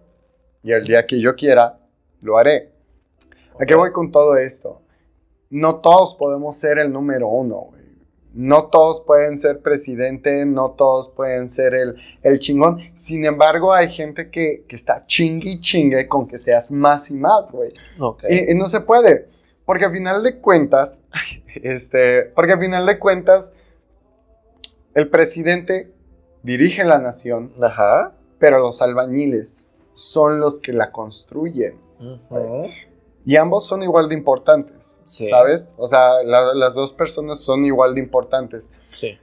y 0.63 0.73
el 0.73 0.85
día 0.85 1.07
que 1.07 1.21
yo 1.21 1.35
quiera, 1.35 1.79
lo 2.21 2.39
haré. 2.39 2.73
Okay. 3.55 3.65
¿A 3.65 3.67
qué 3.67 3.75
voy 3.75 3.93
con 3.93 4.11
todo 4.11 4.37
esto? 4.37 4.83
No 5.49 5.77
todos 5.77 6.15
podemos 6.15 6.57
ser 6.57 6.79
el 6.79 6.93
número 6.93 7.29
uno, 7.29 7.57
güey. 7.71 7.81
No 8.33 8.67
todos 8.67 9.01
pueden 9.01 9.37
ser 9.37 9.61
presidente, 9.61 10.47
no 10.47 10.71
todos 10.71 11.09
pueden 11.09 11.49
ser 11.49 11.75
el, 11.75 11.97
el 12.23 12.39
chingón. 12.39 12.79
Sin 12.95 13.25
embargo, 13.25 13.75
hay 13.75 13.91
gente 13.91 14.31
que, 14.31 14.65
que 14.69 14.77
está 14.77 15.05
chingue 15.07 15.51
y 15.51 15.61
chingue 15.61 16.07
con 16.07 16.29
que 16.29 16.39
seas 16.39 16.71
más 16.71 17.11
y 17.11 17.15
más, 17.15 17.51
güey. 17.51 17.73
Okay. 17.99 18.47
Y, 18.49 18.53
y, 18.53 18.55
no 18.55 18.69
se 18.69 18.81
puede. 18.83 19.29
Porque 19.65 19.87
al 19.87 19.93
final 19.93 20.23
de 20.23 20.39
cuentas, 20.39 21.03
este, 21.55 22.23
porque 22.23 22.53
al 22.53 22.61
final 22.61 22.87
de 22.87 23.01
cuentas, 23.01 23.53
el 24.95 25.09
presidente 25.09 25.93
dirige 26.45 26.85
la 26.85 26.99
nación, 26.99 27.53
Ajá. 27.61 28.13
pero 28.39 28.61
los 28.61 28.81
albañiles 28.81 29.67
son 29.95 30.41
los 30.41 30.61
que 30.61 30.73
la 30.73 30.93
construyen. 30.93 31.79
Y 33.25 33.37
ambos 33.37 33.67
son 33.67 33.83
igual 33.83 34.09
de 34.09 34.15
importantes, 34.15 34.99
¿sabes? 35.05 35.75
O 35.77 35.87
sea, 35.87 36.23
las 36.23 36.75
dos 36.75 36.93
personas 36.93 37.41
son 37.41 37.65
igual 37.65 37.95
de 37.95 38.01
importantes. 38.01 38.71
Sí. 38.93 39.19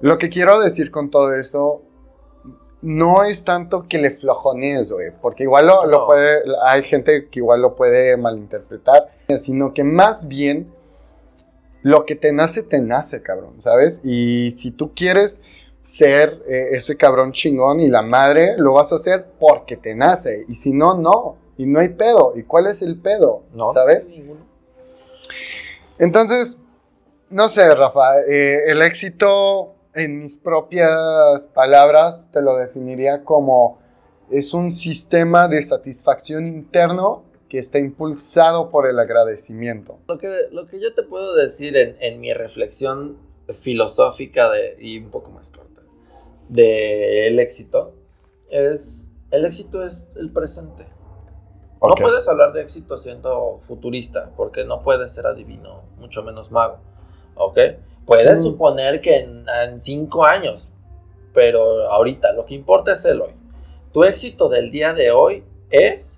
Lo 0.00 0.18
que 0.18 0.30
quiero 0.30 0.60
decir 0.60 0.90
con 0.90 1.10
todo 1.10 1.34
esto 1.34 1.82
no 2.82 3.22
es 3.22 3.44
tanto 3.44 3.86
que 3.88 3.98
le 3.98 4.10
flojonees, 4.10 4.92
güey, 4.92 5.12
porque 5.22 5.44
igual 5.44 5.68
lo, 5.68 6.06
puede, 6.06 6.42
hay 6.66 6.82
gente 6.82 7.28
que 7.30 7.38
igual 7.38 7.62
lo 7.62 7.76
puede 7.76 8.16
malinterpretar, 8.16 9.12
sino 9.38 9.72
que 9.72 9.84
más 9.84 10.26
bien 10.26 10.72
lo 11.82 12.04
que 12.04 12.16
te 12.16 12.32
nace, 12.32 12.62
te 12.64 12.80
nace, 12.80 13.22
cabrón, 13.22 13.60
¿sabes? 13.60 14.00
Y 14.04 14.50
si 14.50 14.72
tú 14.72 14.92
quieres 14.94 15.44
ser 15.82 16.40
eh, 16.48 16.68
ese 16.72 16.96
cabrón 16.96 17.32
chingón 17.32 17.80
y 17.80 17.88
la 17.88 18.02
madre, 18.02 18.54
lo 18.56 18.74
vas 18.74 18.92
a 18.92 18.96
hacer 18.96 19.26
porque 19.38 19.76
te 19.76 19.94
nace, 19.94 20.44
y 20.48 20.54
si 20.54 20.72
no, 20.72 20.94
no, 20.96 21.36
y 21.58 21.66
no 21.66 21.80
hay 21.80 21.90
pedo, 21.90 22.32
¿y 22.36 22.44
cuál 22.44 22.66
es 22.68 22.82
el 22.82 22.98
pedo? 22.98 23.42
No, 23.52 23.68
¿sabes? 23.68 24.08
Ninguno. 24.08 24.40
Entonces, 25.98 26.60
no 27.30 27.48
sé, 27.48 27.74
Rafa, 27.74 28.20
eh, 28.28 28.70
el 28.70 28.82
éxito 28.82 29.74
en 29.94 30.18
mis 30.18 30.36
propias 30.36 31.46
palabras 31.48 32.30
te 32.32 32.40
lo 32.40 32.56
definiría 32.56 33.24
como 33.24 33.78
es 34.30 34.54
un 34.54 34.70
sistema 34.70 35.48
de 35.48 35.62
satisfacción 35.62 36.46
interno 36.46 37.24
que 37.48 37.58
está 37.58 37.78
impulsado 37.78 38.70
por 38.70 38.88
el 38.88 38.98
agradecimiento. 38.98 39.98
Lo 40.08 40.18
que, 40.18 40.28
lo 40.50 40.66
que 40.66 40.80
yo 40.80 40.94
te 40.94 41.02
puedo 41.02 41.34
decir 41.34 41.76
en, 41.76 42.20
mi 42.20 42.32
reflexión 42.32 43.18
filosófica 43.52 44.48
de, 44.50 44.76
y 44.80 44.98
un 44.98 45.10
poco 45.10 45.30
más 45.30 45.50
del 46.52 47.38
éxito 47.38 47.94
es, 48.50 49.04
el 49.30 49.46
éxito 49.46 49.82
es 49.84 50.04
el 50.16 50.30
presente. 50.30 50.86
No 51.82 51.94
puedes 51.96 52.28
hablar 52.28 52.52
de 52.52 52.62
éxito 52.62 52.96
siendo 52.96 53.58
futurista, 53.60 54.30
porque 54.36 54.64
no 54.64 54.82
puedes 54.82 55.12
ser 55.12 55.26
adivino, 55.26 55.82
mucho 55.96 56.22
menos 56.22 56.50
mago. 56.50 56.78
¿Ok? 57.34 57.58
Puedes 58.04 58.38
mm. 58.38 58.42
suponer 58.42 59.00
que 59.00 59.16
en, 59.16 59.80
cinco 59.80 60.24
años, 60.24 60.68
pero 61.32 61.90
ahorita 61.90 62.32
lo 62.34 62.44
que 62.44 62.54
importa 62.54 62.92
es 62.92 63.04
el 63.06 63.22
hoy. 63.22 63.32
Tu 63.92 64.04
éxito 64.04 64.48
del 64.48 64.70
día 64.70 64.92
de 64.92 65.10
hoy 65.10 65.44
es 65.70 66.14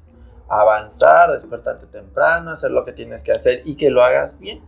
avanzar, 0.48 1.32
despertarte 1.32 1.86
temprano, 1.86 2.50
hacer 2.50 2.72
lo 2.72 2.84
que 2.84 2.92
tienes 2.92 3.22
que 3.22 3.32
hacer 3.32 3.62
y 3.64 3.76
que 3.76 3.88
lo 3.88 4.02
hagas 4.02 4.38
bien. 4.38 4.60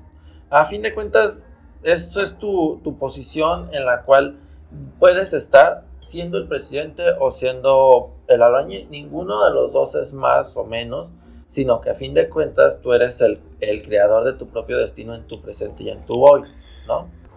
A 0.49 0.65
fin 0.65 0.81
de 0.81 0.95
cuentas, 0.95 1.43
eso 1.83 2.23
es 2.23 2.39
tu, 2.39 2.81
tu 2.83 2.97
posición 2.99 3.69
en 3.73 3.85
la 3.85 4.05
cual 4.05 4.39
puedes 4.99 5.33
estar 5.33 5.85
siendo 6.01 6.39
el 6.39 6.49
presidente 6.49 7.03
o 7.19 7.33
siendo 7.33 8.13
el 8.29 8.43
albañil. 8.43 8.89
Ninguno 8.91 9.45
de 9.45 9.53
los 9.53 9.73
dos 9.73 9.95
es 9.95 10.13
más 10.13 10.57
o 10.57 10.65
menos, 10.65 11.09
sino 11.49 11.81
que 11.81 11.91
a 11.91 11.95
fin 11.95 12.15
de 12.15 12.29
cuentas 12.29 12.81
tú 12.81 12.93
eres 12.93 13.21
el, 13.21 13.41
el 13.61 13.83
creador 13.83 14.25
de 14.25 14.35
tu 14.35 14.49
propio 14.49 14.79
destino 14.79 15.15
en 15.15 15.27
tu 15.27 15.41
presente 15.41 15.83
y 15.85 15.91
en 15.91 16.05
tu 16.05 16.25
hoy. 16.25 16.43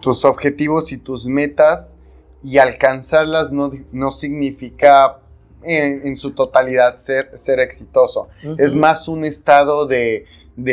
Tus 0.00 0.24
objetivos 0.24 0.92
y 0.92 0.98
tus 0.98 1.26
metas 1.26 1.98
y 2.42 2.58
alcanzarlas 2.58 3.52
no, 3.52 3.70
no 3.92 4.10
significa 4.10 5.18
en, 5.62 6.16
su 6.16 6.32
totalidad 6.32 6.96
ser, 6.96 7.36
ser 7.38 7.60
exitoso. 7.60 8.28
Es 8.58 8.74
más 8.74 9.08
un 9.08 9.24
estado 9.24 9.86
de, 9.86 10.26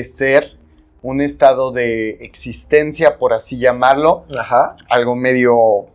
ser, 0.03 0.57
un 1.01 1.21
estado 1.21 1.71
de 1.71 2.11
existencia, 2.21 3.17
por 3.17 3.33
así 3.33 3.57
llamarlo. 3.57 4.25
Algo 4.89 5.15
medio 5.15 5.87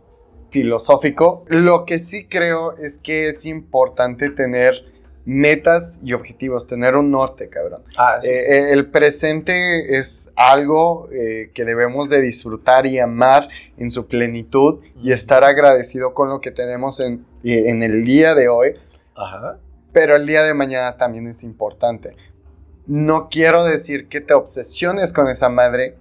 filosófico. 0.53 1.43
Lo 1.47 1.83
que 1.83 1.97
sí 1.97 2.25
creo 2.25 2.77
es 2.77 2.99
que 2.99 3.27
es 3.27 3.45
importante 3.45 4.29
tener 4.29 4.85
metas 5.25 5.99
y 6.03 6.13
objetivos, 6.13 6.67
tener 6.67 6.95
un 6.95 7.09
norte, 7.09 7.49
cabrón. 7.49 7.81
Ah, 7.97 8.19
eh, 8.21 8.29
eh, 8.29 8.71
el 8.71 8.85
presente 8.91 9.97
es 9.97 10.31
algo 10.35 11.09
eh, 11.11 11.49
que 11.55 11.65
debemos 11.65 12.09
de 12.09 12.21
disfrutar 12.21 12.85
y 12.85 12.99
amar 12.99 13.49
en 13.77 13.89
su 13.89 14.05
plenitud 14.05 14.81
y 15.01 15.11
estar 15.11 15.43
agradecido 15.43 16.13
con 16.13 16.29
lo 16.29 16.39
que 16.39 16.51
tenemos 16.51 16.99
en, 16.99 17.25
en 17.43 17.81
el 17.81 18.05
día 18.05 18.35
de 18.35 18.47
hoy. 18.47 18.75
Ajá. 19.15 19.57
Pero 19.91 20.15
el 20.15 20.27
día 20.27 20.43
de 20.43 20.53
mañana 20.53 20.97
también 20.97 21.27
es 21.27 21.43
importante. 21.43 22.15
No 22.85 23.29
quiero 23.29 23.63
decir 23.65 24.07
que 24.09 24.21
te 24.21 24.33
obsesiones 24.35 25.13
con 25.13 25.29
esa 25.29 25.49
madre, 25.49 25.95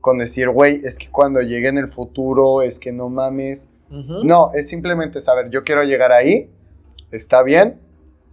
con 0.00 0.18
decir, 0.18 0.50
güey, 0.50 0.82
es 0.84 0.98
que 0.98 1.08
cuando 1.08 1.40
llegue 1.40 1.68
en 1.68 1.78
el 1.78 1.90
futuro, 1.90 2.60
es 2.60 2.78
que 2.78 2.92
no 2.92 3.08
mames. 3.08 3.70
No, 3.90 4.50
es 4.54 4.68
simplemente 4.68 5.20
saber, 5.20 5.50
yo 5.50 5.62
quiero 5.62 5.84
llegar 5.84 6.12
ahí, 6.12 6.50
está 7.10 7.42
bien, 7.42 7.80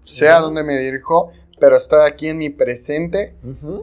sé 0.03 0.29
a 0.29 0.39
dónde 0.39 0.63
me 0.63 0.77
dirijo, 0.77 1.31
pero 1.59 1.77
estoy 1.77 1.99
aquí 2.07 2.27
en 2.27 2.39
mi 2.39 2.49
presente, 2.49 3.35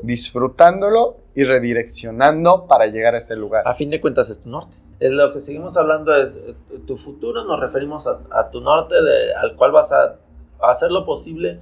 disfrutándolo 0.03 1.19
y 1.35 1.45
redireccionando 1.45 2.67
para 2.67 2.87
llegar 2.87 3.15
a 3.15 3.19
ese 3.19 3.37
lugar. 3.37 3.63
A 3.65 3.73
fin 3.73 3.91
de 3.91 4.01
cuentas 4.01 4.29
es 4.31 4.41
tu 4.41 4.51
norte. 4.51 4.75
lo 4.99 5.33
que 5.33 5.41
seguimos 5.41 5.77
hablando 5.77 6.13
es 6.13 6.35
eh, 6.35 6.55
tu 6.85 6.97
futuro, 6.97 7.45
nos 7.45 7.61
referimos 7.61 8.07
a, 8.09 8.51
tu 8.51 8.61
norte 8.61 8.97
de, 9.01 9.33
al 9.35 9.55
cual 9.55 9.71
vas 9.71 9.93
a, 9.93 10.17
hacer 10.61 10.91
lo 10.91 11.07
posible 11.07 11.61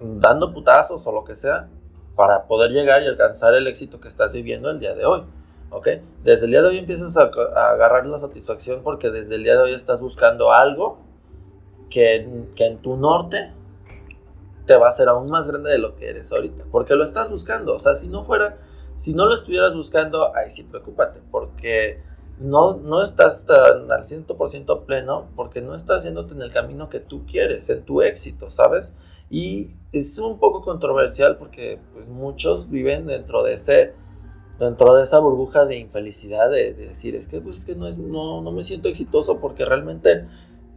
dando 0.00 0.54
putazos 0.54 1.06
o 1.06 1.12
lo 1.12 1.24
que 1.24 1.36
sea 1.36 1.68
para 2.16 2.44
poder 2.46 2.70
llegar 2.70 3.02
y 3.02 3.06
alcanzar 3.06 3.54
el 3.54 3.66
éxito 3.66 4.00
que 4.00 4.08
estás 4.08 4.32
viviendo 4.32 4.70
el 4.70 4.80
día 4.80 4.94
de 4.94 5.04
hoy. 5.04 5.24
¿Ok? 5.70 5.88
Desde 6.22 6.46
el 6.46 6.52
día 6.52 6.62
de 6.62 6.68
hoy 6.68 6.78
empiezas 6.78 7.16
a, 7.16 7.22
agarrar 7.22 8.06
la 8.06 8.18
satisfacción 8.18 8.82
porque 8.82 9.10
desde 9.10 9.34
el 9.34 9.42
día 9.42 9.54
de 9.54 9.62
hoy 9.62 9.74
estás 9.74 10.00
buscando 10.00 10.50
algo 10.50 10.98
que, 11.90 12.16
en 12.16 12.78
tu 12.78 12.96
norte 12.96 13.52
te 14.66 14.76
va 14.76 14.88
a 14.88 14.90
ser 14.90 15.08
aún 15.08 15.26
más 15.30 15.46
grande 15.46 15.70
de 15.70 15.78
lo 15.78 15.96
que 15.96 16.10
eres 16.10 16.30
ahorita, 16.30 16.64
porque 16.70 16.94
lo 16.94 17.02
estás 17.02 17.30
buscando, 17.30 17.74
o 17.74 17.78
sea, 17.78 17.96
si 17.96 18.06
no 18.06 18.22
fuera, 18.22 18.58
si 18.98 19.14
no 19.14 19.24
lo 19.24 19.34
estuvieras 19.34 19.74
buscando, 19.74 20.36
ahí 20.36 20.50
sí, 20.50 20.64
preocúpate, 20.64 21.22
porque 21.30 22.02
no, 22.38 22.76
no 22.76 23.02
estás 23.02 23.46
tan 23.46 23.90
al 23.90 24.06
100% 24.06 24.84
pleno, 24.84 25.30
porque 25.36 25.62
no 25.62 25.74
estás 25.74 26.04
yéndote 26.04 26.34
en 26.34 26.42
el 26.42 26.52
camino 26.52 26.90
que 26.90 27.00
tú 27.00 27.24
quieres, 27.26 27.70
en 27.70 27.82
tu 27.84 28.02
éxito, 28.02 28.50
¿sabes? 28.50 28.92
Y 29.30 29.74
es 29.92 30.18
un 30.18 30.38
poco 30.38 30.62
controversial 30.62 31.36
porque 31.38 31.80
pues, 31.92 32.06
muchos 32.06 32.70
viven 32.70 33.06
dentro 33.06 33.42
de 33.42 33.54
ese 33.54 33.94
dentro 34.58 34.94
de 34.94 35.04
esa 35.04 35.18
burbuja 35.18 35.64
de 35.64 35.76
infelicidad 35.76 36.50
de, 36.50 36.74
decir 36.74 37.14
es 37.14 37.28
que 37.28 37.40
pues 37.40 37.58
es 37.58 37.64
que 37.64 37.74
no, 37.74 37.86
es, 37.86 37.96
no, 37.96 38.40
no 38.40 38.50
me 38.50 38.64
siento 38.64 38.88
exitoso 38.88 39.38
porque 39.38 39.64
realmente 39.64 40.26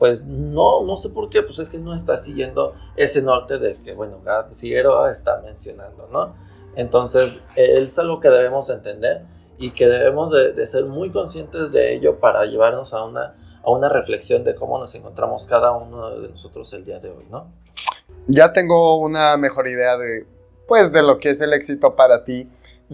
pues 0.01 0.25
no, 0.25 0.83
no 0.83 0.97
sé 0.97 1.09
por 1.09 1.29
qué, 1.29 1.43
pues 1.43 1.59
es 1.59 1.69
que 1.69 1.77
no 1.77 1.93
está 1.93 2.17
siguiendo 2.17 2.73
ese 2.95 3.21
norte 3.21 3.59
de 3.59 3.75
que, 3.75 3.93
bueno, 3.93 4.19
Gad 4.25 4.53
Figueroa 4.53 5.11
está 5.11 5.39
mencionando, 5.43 6.09
¿no? 6.11 6.33
Entonces, 6.75 7.39
es 7.55 7.99
algo 7.99 8.19
que 8.19 8.29
debemos 8.29 8.67
entender 8.71 9.21
y 9.59 9.73
que 9.73 9.85
debemos 9.85 10.33
de, 10.33 10.65
ser 10.65 10.85
muy 10.85 11.11
conscientes 11.11 11.71
de 11.71 11.93
ello 11.93 12.19
para 12.19 12.45
llevarnos 12.45 12.95
a 12.95 13.05
una, 13.05 13.35
a 13.63 13.69
una 13.69 13.89
reflexión 13.89 14.43
de 14.43 14.55
cómo 14.55 14.79
nos 14.79 14.95
encontramos 14.95 15.45
cada 15.45 15.71
uno 15.73 16.19
de 16.19 16.29
nosotros 16.29 16.73
el 16.73 16.83
día 16.83 16.99
de 16.99 17.11
hoy, 17.11 17.27
¿no? 17.29 17.51
Ya 18.25 18.53
tengo 18.53 18.97
una 18.97 19.37
mejor 19.37 19.67
idea 19.67 19.97
de, 19.97 20.25
pues, 20.67 20.91
de 20.91 21.03
lo 21.03 21.19
que 21.19 21.29
es 21.29 21.41
el 21.41 21.53
éxito 21.53 21.95
para 21.95 22.23
ti, 22.23 22.49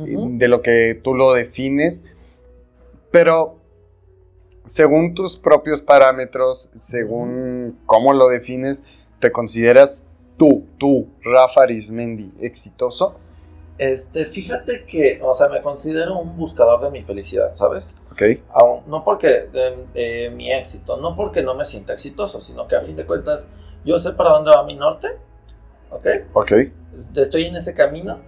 de 0.05 0.47
lo 0.47 0.61
que 0.61 0.99
tú 1.03 1.15
lo 1.15 1.33
defines, 1.33 2.05
pero 3.11 3.57
según 4.65 5.15
tus 5.15 5.37
propios 5.37 5.81
parámetros, 5.81 6.71
según 6.75 7.79
cómo 7.85 8.13
lo 8.13 8.27
defines, 8.27 8.83
¿te 9.19 9.31
consideras 9.31 10.11
tú, 10.37 10.65
tú, 10.77 11.07
Rafa 11.23 11.63
Arismendi, 11.63 12.31
exitoso? 12.39 13.17
Este, 13.77 14.25
fíjate 14.25 14.85
que, 14.85 15.19
o 15.21 15.33
sea, 15.33 15.49
me 15.49 15.61
considero 15.61 16.19
un 16.19 16.35
buscador 16.35 16.81
de 16.81 16.89
mi 16.89 17.03
felicidad, 17.03 17.53
¿sabes? 17.53 17.93
Ok. 18.11 18.23
no 18.87 19.03
porque 19.03 19.47
de, 19.51 20.33
mi 20.35 20.51
éxito, 20.51 20.97
no 20.97 21.15
porque 21.15 21.43
no 21.43 21.53
me 21.55 21.65
sienta 21.65 21.93
exitoso, 21.93 22.39
sino 22.39 22.67
que 22.67 22.75
a 22.75 22.81
fin 22.81 22.95
de 22.95 23.05
cuentas 23.05 23.45
yo 23.85 23.99
sé 23.99 24.13
para 24.13 24.31
dónde 24.31 24.51
va 24.51 24.63
mi 24.65 24.75
norte, 24.75 25.09
¿ok? 25.91 26.07
Ok. 26.33 26.51
Estoy 27.15 27.45
en 27.45 27.55
ese 27.55 27.75
camino, 27.75 28.19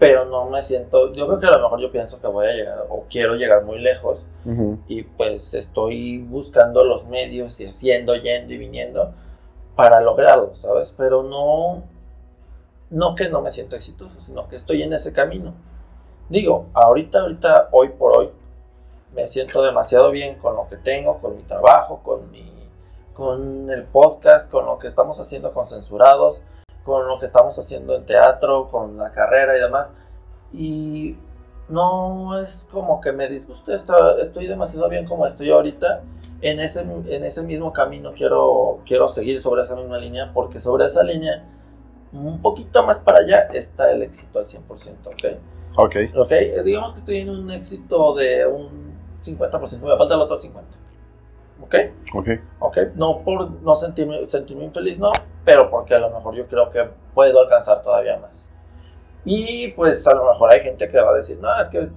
pero 0.00 0.24
no 0.24 0.48
me 0.48 0.62
siento, 0.62 1.12
yo 1.12 1.26
creo 1.26 1.38
que 1.38 1.46
a 1.46 1.50
lo 1.50 1.60
mejor 1.60 1.78
yo 1.78 1.92
pienso 1.92 2.18
que 2.22 2.26
voy 2.26 2.46
a 2.46 2.54
llegar 2.54 2.86
o 2.88 3.04
quiero 3.10 3.34
llegar 3.34 3.64
muy 3.64 3.78
lejos 3.78 4.24
y 4.88 5.02
pues 5.02 5.52
estoy 5.52 6.22
buscando 6.22 6.82
los 6.84 7.04
medios 7.04 7.60
y 7.60 7.66
haciendo, 7.66 8.14
yendo 8.14 8.54
y 8.54 8.56
viniendo 8.56 9.12
para 9.76 10.00
lograrlo, 10.00 10.56
¿sabes? 10.56 10.94
Pero 10.96 11.22
no, 11.22 11.82
no 12.88 13.14
que 13.14 13.28
no 13.28 13.42
me 13.42 13.50
siento 13.50 13.76
exitoso, 13.76 14.18
sino 14.20 14.48
que 14.48 14.56
estoy 14.56 14.82
en 14.82 14.94
ese 14.94 15.12
camino. 15.12 15.52
Digo, 16.30 16.68
ahorita, 16.72 17.20
ahorita, 17.20 17.68
hoy 17.70 17.90
por 17.90 18.16
hoy, 18.16 18.30
me 19.14 19.26
siento 19.26 19.60
demasiado 19.62 20.10
bien 20.10 20.36
con 20.36 20.56
lo 20.56 20.66
que 20.66 20.76
tengo, 20.78 21.18
con 21.18 21.36
mi 21.36 21.42
trabajo, 21.42 22.00
con 22.02 22.30
mi, 22.30 22.50
con 23.12 23.68
el 23.68 23.84
podcast, 23.84 24.50
con 24.50 24.64
lo 24.64 24.78
que 24.78 24.88
estamos 24.88 25.20
haciendo 25.20 25.52
con 25.52 25.66
censurados, 25.66 26.40
con 26.90 27.06
lo 27.06 27.18
que 27.18 27.26
estamos 27.26 27.58
haciendo 27.58 27.94
en 27.94 28.04
teatro, 28.04 28.68
con 28.68 28.98
la 28.98 29.12
carrera 29.12 29.56
y 29.56 29.60
demás. 29.60 29.88
Y 30.52 31.16
no 31.68 32.38
es 32.38 32.66
como 32.70 33.00
que 33.00 33.12
me 33.12 33.28
disguste, 33.28 33.74
estoy, 33.74 34.20
estoy 34.20 34.46
demasiado 34.48 34.88
bien 34.88 35.06
como 35.06 35.24
estoy 35.26 35.50
ahorita. 35.50 36.02
En 36.42 36.58
ese, 36.58 36.80
en 36.80 37.24
ese 37.24 37.42
mismo 37.42 37.72
camino 37.72 38.12
quiero, 38.14 38.80
quiero 38.86 39.08
seguir 39.08 39.40
sobre 39.40 39.62
esa 39.62 39.76
misma 39.76 39.98
línea, 39.98 40.32
porque 40.32 40.58
sobre 40.58 40.86
esa 40.86 41.02
línea, 41.02 41.44
un 42.12 42.40
poquito 42.40 42.82
más 42.82 42.98
para 42.98 43.18
allá, 43.18 43.48
está 43.52 43.92
el 43.92 44.02
éxito 44.02 44.38
al 44.38 44.46
100%, 44.46 44.60
¿ok? 45.06 45.38
Ok. 45.76 45.96
Ok, 46.16 46.32
digamos 46.64 46.92
que 46.92 46.98
estoy 46.98 47.18
en 47.18 47.30
un 47.30 47.50
éxito 47.50 48.14
de 48.14 48.46
un 48.46 48.94
50%, 49.22 49.80
me 49.80 49.96
falta 49.96 50.14
el 50.14 50.20
otro 50.20 50.36
50%. 50.36 50.50
¿Ok? 51.62 51.74
Ok. 52.14 52.28
Ok, 52.58 52.78
no 52.96 53.22
por 53.22 53.50
no 53.62 53.74
sentirme, 53.76 54.26
sentirme 54.26 54.64
infeliz, 54.64 54.98
no, 54.98 55.12
pero 55.44 55.70
porque 55.70 55.94
a 55.94 55.98
lo 55.98 56.10
mejor 56.10 56.34
yo 56.34 56.46
creo 56.46 56.70
que 56.70 56.88
puedo 57.14 57.40
alcanzar 57.40 57.82
todavía 57.82 58.18
más. 58.18 58.30
Y 59.24 59.68
pues 59.68 60.06
a 60.06 60.14
lo 60.14 60.28
mejor 60.28 60.52
hay 60.52 60.60
gente 60.60 60.88
que 60.88 61.00
va 61.00 61.10
a 61.10 61.14
decir, 61.14 61.38
no, 61.40 61.48
es 61.60 61.68
que 61.68 61.88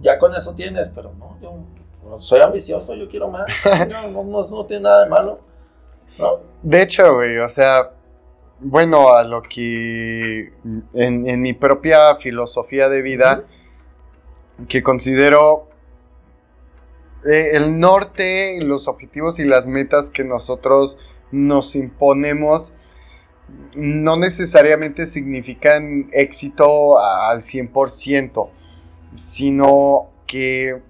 ya 0.00 0.18
con 0.18 0.34
eso 0.34 0.54
tienes, 0.54 0.88
pero 0.94 1.12
no, 1.14 1.38
yo 1.40 2.18
soy 2.18 2.40
ambicioso, 2.40 2.94
yo 2.94 3.08
quiero 3.08 3.28
más. 3.28 3.46
no, 3.88 4.08
no, 4.10 4.24
no, 4.24 4.42
no 4.42 4.66
tiene 4.66 4.84
nada 4.84 5.04
de 5.04 5.10
malo. 5.10 5.40
¿no? 6.18 6.40
De 6.62 6.82
hecho, 6.82 7.14
güey, 7.14 7.38
o 7.38 7.48
sea, 7.48 7.92
bueno, 8.60 9.12
a 9.12 9.24
lo 9.24 9.42
que 9.42 10.52
en, 10.94 11.28
en 11.28 11.42
mi 11.42 11.52
propia 11.52 12.16
filosofía 12.16 12.88
de 12.88 13.02
vida, 13.02 13.44
que 14.68 14.82
considero 14.82 15.68
eh, 17.26 17.56
el 17.56 17.78
norte, 17.80 18.58
los 18.62 18.88
objetivos 18.88 19.38
y 19.38 19.44
las 19.44 19.66
metas 19.66 20.10
que 20.10 20.24
nosotros 20.24 20.98
nos 21.30 21.74
imponemos 21.74 22.72
no 23.76 24.16
necesariamente 24.16 25.06
significan 25.06 26.08
éxito 26.12 26.98
al 26.98 27.42
100%, 27.42 28.48
sino 29.12 30.10
que 30.26 30.82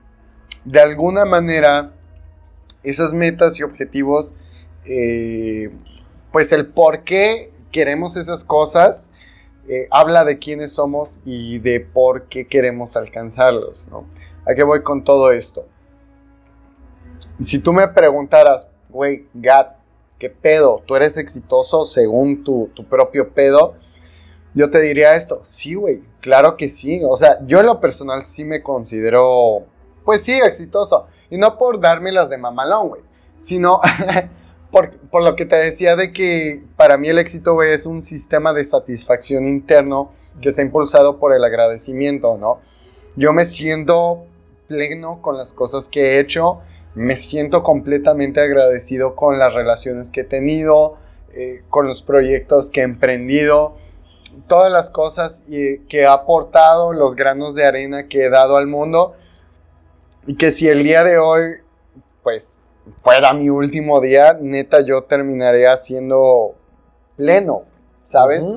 de 0.64 0.80
alguna 0.80 1.24
manera 1.24 1.92
esas 2.82 3.12
metas 3.14 3.58
y 3.58 3.62
objetivos, 3.62 4.34
eh, 4.84 5.70
pues 6.32 6.52
el 6.52 6.66
por 6.66 7.02
qué 7.02 7.52
queremos 7.72 8.16
esas 8.16 8.44
cosas, 8.44 9.10
eh, 9.68 9.88
habla 9.90 10.24
de 10.24 10.38
quiénes 10.38 10.72
somos 10.72 11.18
y 11.24 11.58
de 11.58 11.80
por 11.80 12.28
qué 12.28 12.46
queremos 12.46 12.96
alcanzarlos. 12.96 13.88
¿A 14.48 14.54
qué 14.54 14.62
voy 14.62 14.82
con 14.82 15.02
todo 15.02 15.32
esto? 15.32 15.66
Si 17.40 17.58
tú 17.58 17.72
me 17.72 17.88
preguntaras, 17.88 18.70
güey, 18.88 19.26
Gat, 19.34 19.76
¿qué 20.18 20.30
pedo? 20.30 20.82
¿Tú 20.86 20.96
eres 20.96 21.16
exitoso 21.16 21.84
según 21.84 22.44
tu, 22.44 22.70
tu 22.74 22.84
propio 22.84 23.32
pedo? 23.32 23.74
Yo 24.54 24.70
te 24.70 24.80
diría 24.80 25.14
esto, 25.14 25.40
sí, 25.42 25.74
güey, 25.74 26.02
claro 26.20 26.56
que 26.56 26.68
sí. 26.68 27.02
O 27.04 27.16
sea, 27.16 27.38
yo 27.46 27.60
en 27.60 27.66
lo 27.66 27.80
personal 27.80 28.22
sí 28.22 28.44
me 28.44 28.62
considero, 28.62 29.66
pues 30.04 30.22
sí, 30.22 30.32
exitoso. 30.32 31.06
Y 31.30 31.36
no 31.36 31.58
por 31.58 31.80
darme 31.80 32.12
las 32.12 32.30
de 32.30 32.38
mamalón, 32.38 32.88
güey, 32.88 33.02
sino 33.36 33.80
por, 34.70 34.96
por 35.10 35.22
lo 35.22 35.36
que 35.36 35.44
te 35.44 35.56
decía 35.56 35.94
de 35.96 36.12
que 36.12 36.64
para 36.76 36.96
mí 36.96 37.08
el 37.08 37.18
éxito, 37.18 37.52
güey, 37.52 37.72
es 37.72 37.84
un 37.84 38.00
sistema 38.00 38.52
de 38.52 38.64
satisfacción 38.64 39.46
interno 39.46 40.10
que 40.40 40.48
está 40.48 40.62
impulsado 40.62 41.18
por 41.18 41.36
el 41.36 41.44
agradecimiento, 41.44 42.38
¿no? 42.38 42.60
Yo 43.16 43.32
me 43.32 43.44
siento 43.44 44.24
pleno 44.68 45.22
con 45.22 45.36
las 45.36 45.52
cosas 45.52 45.88
que 45.88 46.00
he 46.00 46.20
hecho, 46.20 46.60
me 46.96 47.14
siento 47.16 47.62
completamente 47.62 48.40
agradecido 48.40 49.14
con 49.14 49.38
las 49.38 49.54
relaciones 49.54 50.10
que 50.10 50.22
he 50.22 50.24
tenido, 50.24 50.96
eh, 51.34 51.62
con 51.68 51.86
los 51.86 52.02
proyectos 52.02 52.70
que 52.70 52.80
he 52.80 52.84
emprendido, 52.84 53.76
todas 54.48 54.72
las 54.72 54.88
cosas 54.88 55.42
y- 55.46 55.80
que 55.88 56.00
he 56.00 56.06
aportado, 56.06 56.94
los 56.94 57.14
granos 57.14 57.54
de 57.54 57.66
arena 57.66 58.08
que 58.08 58.24
he 58.24 58.30
dado 58.30 58.56
al 58.56 58.66
mundo, 58.66 59.14
y 60.26 60.36
que 60.36 60.50
si 60.50 60.68
el 60.68 60.82
día 60.84 61.04
de 61.04 61.18
hoy, 61.18 61.42
pues, 62.22 62.58
fuera 62.96 63.34
mi 63.34 63.50
último 63.50 64.00
día, 64.00 64.38
neta, 64.40 64.80
yo 64.80 65.04
terminaría 65.04 65.76
siendo 65.76 66.54
pleno, 67.16 67.64
¿sabes? 68.04 68.48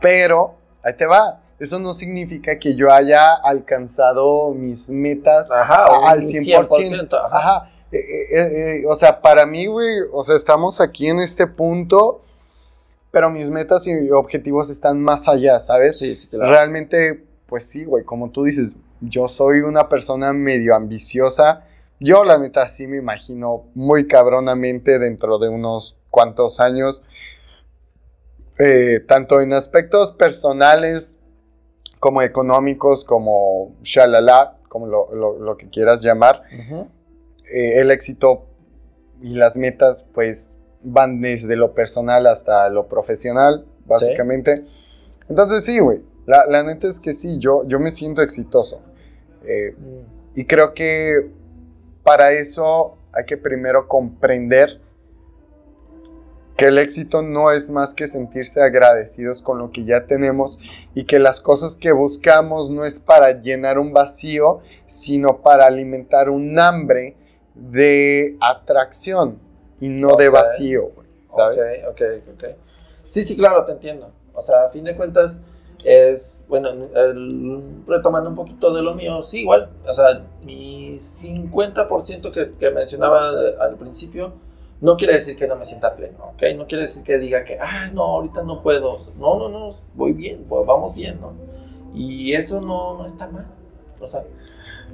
Pero, 0.00 0.54
ahí 0.82 0.94
te 0.96 1.06
va. 1.06 1.41
Eso 1.62 1.78
no 1.78 1.94
significa 1.94 2.58
que 2.58 2.74
yo 2.74 2.92
haya 2.92 3.34
alcanzado 3.34 4.52
mis 4.52 4.90
metas 4.90 5.48
Ajá, 5.48 6.08
al 6.08 6.22
100%. 6.22 6.66
100%, 6.68 7.14
ajá. 7.14 7.38
Ajá. 7.38 7.70
Eh, 7.92 7.98
eh, 7.98 8.80
eh, 8.80 8.82
o 8.88 8.96
sea, 8.96 9.20
para 9.20 9.46
mí, 9.46 9.66
güey, 9.66 10.00
o 10.12 10.24
sea, 10.24 10.34
estamos 10.34 10.80
aquí 10.80 11.06
en 11.06 11.20
este 11.20 11.46
punto, 11.46 12.24
pero 13.12 13.30
mis 13.30 13.48
metas 13.48 13.86
y 13.86 14.10
objetivos 14.10 14.70
están 14.70 15.00
más 15.00 15.28
allá, 15.28 15.60
¿sabes? 15.60 15.98
Sí, 15.98 16.16
sí, 16.16 16.26
claro. 16.26 16.50
Realmente, 16.50 17.24
pues 17.46 17.62
sí, 17.62 17.84
güey, 17.84 18.02
como 18.02 18.30
tú 18.30 18.42
dices, 18.42 18.76
yo 19.00 19.28
soy 19.28 19.60
una 19.60 19.88
persona 19.88 20.32
medio 20.32 20.74
ambiciosa. 20.74 21.64
Yo, 22.00 22.24
la 22.24 22.38
neta, 22.38 22.66
sí 22.66 22.88
me 22.88 22.96
imagino 22.96 23.66
muy 23.76 24.08
cabronamente 24.08 24.98
dentro 24.98 25.38
de 25.38 25.48
unos 25.48 25.96
cuantos 26.10 26.58
años, 26.58 27.04
tanto 29.06 29.40
en 29.40 29.52
aspectos 29.52 30.10
personales 30.10 31.20
como 32.02 32.20
económicos, 32.20 33.04
como 33.04 33.76
shalala, 33.84 34.58
como 34.68 34.88
lo, 34.88 35.14
lo- 35.14 35.38
lo 35.38 35.56
que 35.56 35.70
quieras 35.70 36.00
llamar. 36.02 36.42
Eh, 36.50 37.80
el 37.80 37.92
éxito 37.92 38.46
y 39.20 39.34
las 39.34 39.56
metas, 39.56 40.04
pues, 40.12 40.56
van 40.82 41.20
desde 41.20 41.54
lo 41.54 41.74
personal 41.74 42.26
hasta 42.26 42.68
lo 42.70 42.88
profesional, 42.88 43.66
básicamente. 43.86 44.64
Entonces, 45.28 45.64
sí, 45.64 45.78
güey. 45.78 46.00
La, 46.26 46.44
la 46.46 46.64
neta 46.64 46.88
es 46.88 46.98
que 46.98 47.12
sí, 47.12 47.38
yo, 47.38 47.62
yo 47.68 47.78
me 47.78 47.92
siento 47.92 48.20
exitoso. 48.20 48.82
Eh, 49.44 49.72
Mm. 49.78 50.40
y 50.40 50.44
creo 50.46 50.74
que 50.74 51.30
para 52.02 52.32
eso 52.32 52.96
hay 53.12 53.24
que 53.26 53.36
primero 53.36 53.86
comprender 53.86 54.80
que 56.62 56.68
el 56.68 56.78
éxito 56.78 57.22
no 57.22 57.50
es 57.50 57.72
más 57.72 57.92
que 57.92 58.06
sentirse 58.06 58.62
agradecidos 58.62 59.42
con 59.42 59.58
lo 59.58 59.70
que 59.70 59.84
ya 59.84 60.06
tenemos 60.06 60.60
y 60.94 61.06
que 61.06 61.18
las 61.18 61.40
cosas 61.40 61.76
que 61.76 61.90
buscamos 61.90 62.70
no 62.70 62.84
es 62.84 63.00
para 63.00 63.32
llenar 63.40 63.80
un 63.80 63.92
vacío, 63.92 64.60
sino 64.84 65.38
para 65.42 65.66
alimentar 65.66 66.30
un 66.30 66.56
hambre 66.60 67.16
de 67.56 68.36
atracción 68.40 69.40
y 69.80 69.88
no 69.88 70.14
de 70.14 70.28
Ok. 70.28 70.34
vacío, 70.34 70.90
¿sabes? 71.24 71.58
Ok, 71.88 71.90
ok, 71.90 72.02
ok. 72.34 72.44
Sí, 73.08 73.24
sí, 73.24 73.36
claro, 73.36 73.64
te 73.64 73.72
entiendo. 73.72 74.12
O 74.32 74.40
sea, 74.40 74.62
a 74.62 74.68
fin 74.68 74.84
de 74.84 74.94
cuentas, 74.94 75.36
es, 75.82 76.44
bueno, 76.46 76.68
el- 76.68 77.82
retomando 77.88 78.30
un 78.30 78.36
poquito 78.36 78.72
de 78.72 78.82
lo 78.82 78.94
mío, 78.94 79.24
sí, 79.24 79.40
igual. 79.40 79.68
O 79.84 79.92
sea, 79.92 80.24
mi 80.44 81.00
50% 81.00 82.30
que, 82.30 82.52
que 82.52 82.70
mencionaba 82.70 83.30
al 83.58 83.74
principio, 83.74 84.34
no 84.82 84.96
quiere 84.96 85.14
decir 85.14 85.36
que 85.36 85.46
no 85.46 85.56
me 85.56 85.64
sienta 85.64 85.96
pleno, 85.96 86.32
¿ok? 86.34 86.42
No 86.56 86.66
quiere 86.66 86.82
decir 86.82 87.02
que 87.02 87.16
diga 87.16 87.44
que, 87.44 87.58
ay, 87.58 87.90
no, 87.94 88.02
ahorita 88.02 88.42
no 88.42 88.62
puedo. 88.62 88.98
No, 89.16 89.38
no, 89.38 89.48
no, 89.48 89.70
voy 89.94 90.12
bien, 90.12 90.44
pues, 90.48 90.66
vamos 90.66 90.94
bien, 90.94 91.18
¿no? 91.20 91.32
Y 91.94 92.34
eso 92.34 92.60
no, 92.60 92.98
no 92.98 93.06
está 93.06 93.28
mal. 93.28 93.46
O 94.00 94.06
sea, 94.06 94.24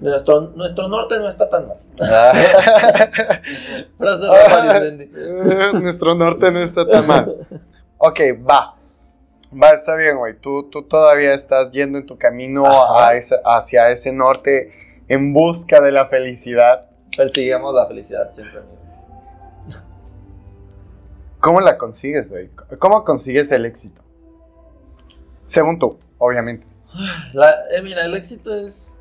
nuestro, 0.01 0.53
nuestro 0.55 0.88
norte 0.88 1.18
no 1.18 1.29
está 1.29 1.48
tan 1.48 1.66
mal. 1.68 1.79
Eh, 4.01 5.70
Nuestro 5.81 6.14
norte 6.14 6.51
no 6.51 6.59
está 6.61 6.87
tan 6.87 7.07
mal. 7.07 7.37
Ok, 7.98 8.20
va. 8.48 8.77
Va, 9.51 9.70
está 9.70 9.96
bien, 9.96 10.18
güey. 10.18 10.35
Tú, 10.38 10.68
tú 10.70 10.83
todavía 10.83 11.33
estás 11.35 11.70
yendo 11.70 11.98
en 11.98 12.07
tu 12.07 12.18
camino 12.18 12.64
a 12.66 13.14
esa- 13.14 13.40
hacia 13.44 13.90
ese 13.90 14.12
norte 14.12 14.72
en 15.09 15.33
busca 15.33 15.81
de 15.81 15.90
la 15.92 16.07
felicidad. 16.07 16.88
Persiguemos 17.16 17.74
la 17.74 17.87
felicidad 17.87 18.31
siempre. 18.31 18.61
¿Cómo 21.40 21.61
la 21.61 21.79
consigues, 21.79 22.29
güey? 22.31 22.51
¿Cómo 22.79 23.05
consigues 23.05 23.51
el 23.53 23.64
éxito? 23.66 24.03
Según 25.46 25.79
tú, 25.79 25.98
obviamente. 26.18 26.66
La- 27.33 27.68
eh, 27.70 27.83
mira, 27.83 28.05
el 28.05 28.14
éxito 28.16 28.55
es. 28.55 28.94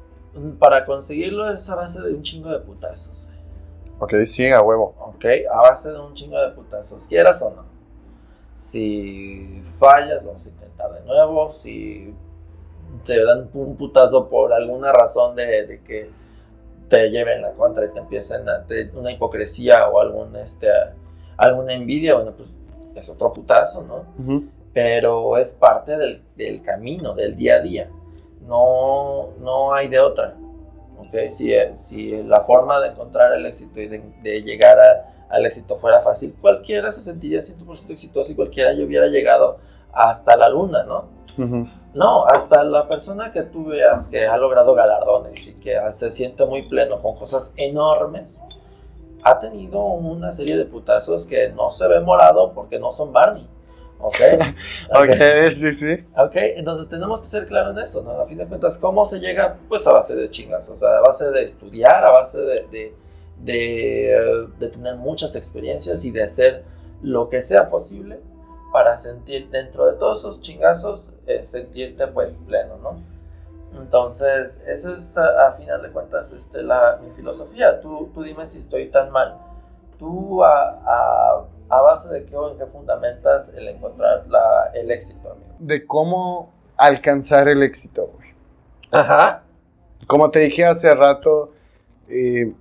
Para 0.59 0.85
conseguirlo 0.85 1.51
es 1.51 1.67
a 1.69 1.75
base 1.75 1.99
de 1.99 2.13
un 2.13 2.21
chingo 2.21 2.49
de 2.51 2.59
putazos. 2.59 3.27
Ok, 3.99 4.13
sí, 4.25 4.47
a 4.49 4.61
huevo. 4.61 4.93
¿Ok? 4.99 5.25
A 5.51 5.57
base 5.69 5.89
de 5.89 5.99
un 5.99 6.13
chingo 6.13 6.39
de 6.39 6.51
putazos, 6.51 7.07
quieras 7.07 7.41
o 7.41 7.49
no. 7.49 7.65
Si 8.59 9.63
fallas, 9.79 10.23
lo 10.23 10.33
vas 10.33 10.45
a 10.45 10.49
intentar 10.49 10.91
de 10.93 11.01
nuevo. 11.05 11.51
Si 11.53 12.13
te 13.03 13.23
dan 13.23 13.49
un 13.53 13.75
putazo 13.77 14.29
por 14.29 14.53
alguna 14.53 14.91
razón 14.91 15.35
de, 15.35 15.65
de 15.65 15.81
que 15.81 16.11
te 16.89 17.09
lleven 17.09 17.41
la 17.41 17.53
contra 17.53 17.85
y 17.85 17.89
te 17.89 17.99
empiecen 17.99 18.47
a 18.47 18.63
te- 18.65 18.91
una 18.93 19.11
hipocresía 19.11 19.87
o 19.89 19.99
algún 19.99 20.35
este 20.35 20.67
alguna 21.37 21.73
envidia, 21.73 22.15
bueno, 22.15 22.31
pues 22.35 22.55
es 22.95 23.09
otro 23.09 23.31
putazo, 23.31 23.83
¿no? 23.83 24.05
pero 24.73 25.37
es 25.37 25.53
parte 25.53 25.97
del, 25.97 26.21
del 26.35 26.61
camino, 26.61 27.13
del 27.13 27.35
día 27.35 27.55
a 27.55 27.59
día. 27.61 27.89
No, 28.47 29.29
no 29.39 29.73
hay 29.73 29.87
de 29.87 29.99
otra. 29.99 30.35
¿ok? 30.99 31.31
Si, 31.31 31.51
si 31.75 32.23
la 32.23 32.41
forma 32.41 32.79
de 32.79 32.89
encontrar 32.89 33.33
el 33.33 33.45
éxito 33.45 33.79
y 33.79 33.87
de, 33.87 34.03
de 34.21 34.41
llegar 34.41 34.77
a- 34.79 35.13
al 35.29 35.45
éxito 35.45 35.75
fuera 35.77 35.99
fácil, 35.99 36.35
cualquiera 36.39 36.91
se 36.91 37.01
sentiría 37.01 37.39
100% 37.41 37.89
exitoso 37.89 38.31
y 38.31 38.35
cualquiera 38.35 38.73
ya 38.73 38.83
hubiera 38.85 39.07
llegado 39.07 39.57
hasta 39.91 40.35
la 40.37 40.47
luna, 40.49 40.83
¿no? 40.83 41.05
No, 41.93 42.25
hasta 42.25 42.63
la 42.63 42.87
persona 42.87 43.31
que 43.31 43.43
tú 43.43 43.65
veas 43.65 44.07
que 44.07 44.25
ha 44.27 44.37
logrado 44.37 44.73
galardones 44.75 45.45
y 45.47 45.53
que 45.53 45.75
se 45.91 46.09
siente 46.11 46.45
muy 46.45 46.63
pleno 46.69 47.01
con 47.01 47.15
cosas 47.15 47.51
enormes, 47.57 48.39
ha 49.23 49.39
tenido 49.39 49.83
una 49.83 50.31
serie 50.33 50.57
de 50.57 50.65
putazos 50.65 51.25
que 51.25 51.49
no 51.49 51.71
se 51.71 51.87
ve 51.87 51.99
morado 51.99 52.53
porque 52.53 52.79
no 52.79 52.91
son 52.91 53.11
Barney. 53.13 53.47
¿Ok? 53.99 54.15
Ok, 54.91 55.51
sí, 55.51 55.73
sí. 55.73 56.05
Ok, 56.15 56.35
entonces 56.35 56.87
tenemos 56.87 57.19
que 57.19 57.25
ser 57.25 57.47
claros 57.47 57.75
en 57.75 57.83
eso, 57.83 58.03
¿no? 58.03 58.11
A 58.11 58.27
fin 58.27 58.37
de 58.37 58.45
cuentas, 58.45 58.77
¿cómo 58.77 59.05
se 59.05 59.19
llega? 59.19 59.57
Pues 59.67 59.87
a 59.87 59.91
base 59.91 60.15
de 60.15 60.29
chingas, 60.29 60.69
o 60.69 60.75
sea, 60.75 60.99
a 60.99 61.01
base 61.01 61.25
de 61.25 61.43
estudiar, 61.43 62.05
a 62.05 62.11
base 62.11 62.37
de, 62.37 62.67
de, 62.67 62.95
de, 63.39 64.13
eh, 64.13 64.47
de 64.59 64.67
tener 64.67 64.97
muchas 64.97 65.35
experiencias 65.35 66.05
y 66.05 66.11
de 66.11 66.23
hacer 66.23 66.63
lo 67.01 67.29
que 67.29 67.41
sea 67.41 67.69
posible 67.69 68.19
para 68.71 68.97
sentir 68.97 69.49
dentro 69.49 69.87
de 69.87 69.93
todos 69.93 70.19
esos 70.19 70.41
chingazos, 70.41 71.07
eh, 71.25 71.43
sentirte 71.43 72.05
pues 72.07 72.37
pleno, 72.45 72.77
¿no? 72.77 73.01
Entonces, 73.75 74.59
eso 74.65 74.95
es 74.95 75.17
a, 75.17 75.47
a 75.47 75.51
final 75.53 75.81
de 75.81 75.91
cuentas 75.91 76.31
este, 76.31 76.63
la, 76.63 76.99
mi 77.03 77.11
filosofía. 77.11 77.79
Tú, 77.81 78.09
tú 78.13 78.23
dime 78.23 78.47
si 78.47 78.59
estoy 78.59 78.89
tan 78.89 79.11
mal. 79.11 79.37
Tú 79.99 80.43
a, 80.43 80.69
a, 80.85 81.45
a 81.69 81.81
base 81.81 82.09
de 82.09 82.25
qué 82.25 82.35
o 82.35 82.51
en 82.51 82.57
qué 82.57 82.65
fundamentas 82.65 83.49
el 83.49 83.67
encontrar 83.67 84.25
la, 84.27 84.71
el 84.73 84.91
éxito, 84.91 85.31
amigo. 85.31 85.55
De 85.59 85.85
cómo 85.85 86.51
alcanzar 86.75 87.47
el 87.47 87.63
éxito, 87.63 88.11
güey. 88.15 88.29
Ajá. 88.91 89.43
Como 90.05 90.31
te 90.31 90.39
dije 90.39 90.65
hace 90.65 90.93
rato, 90.93 91.53
eh, 92.07 92.53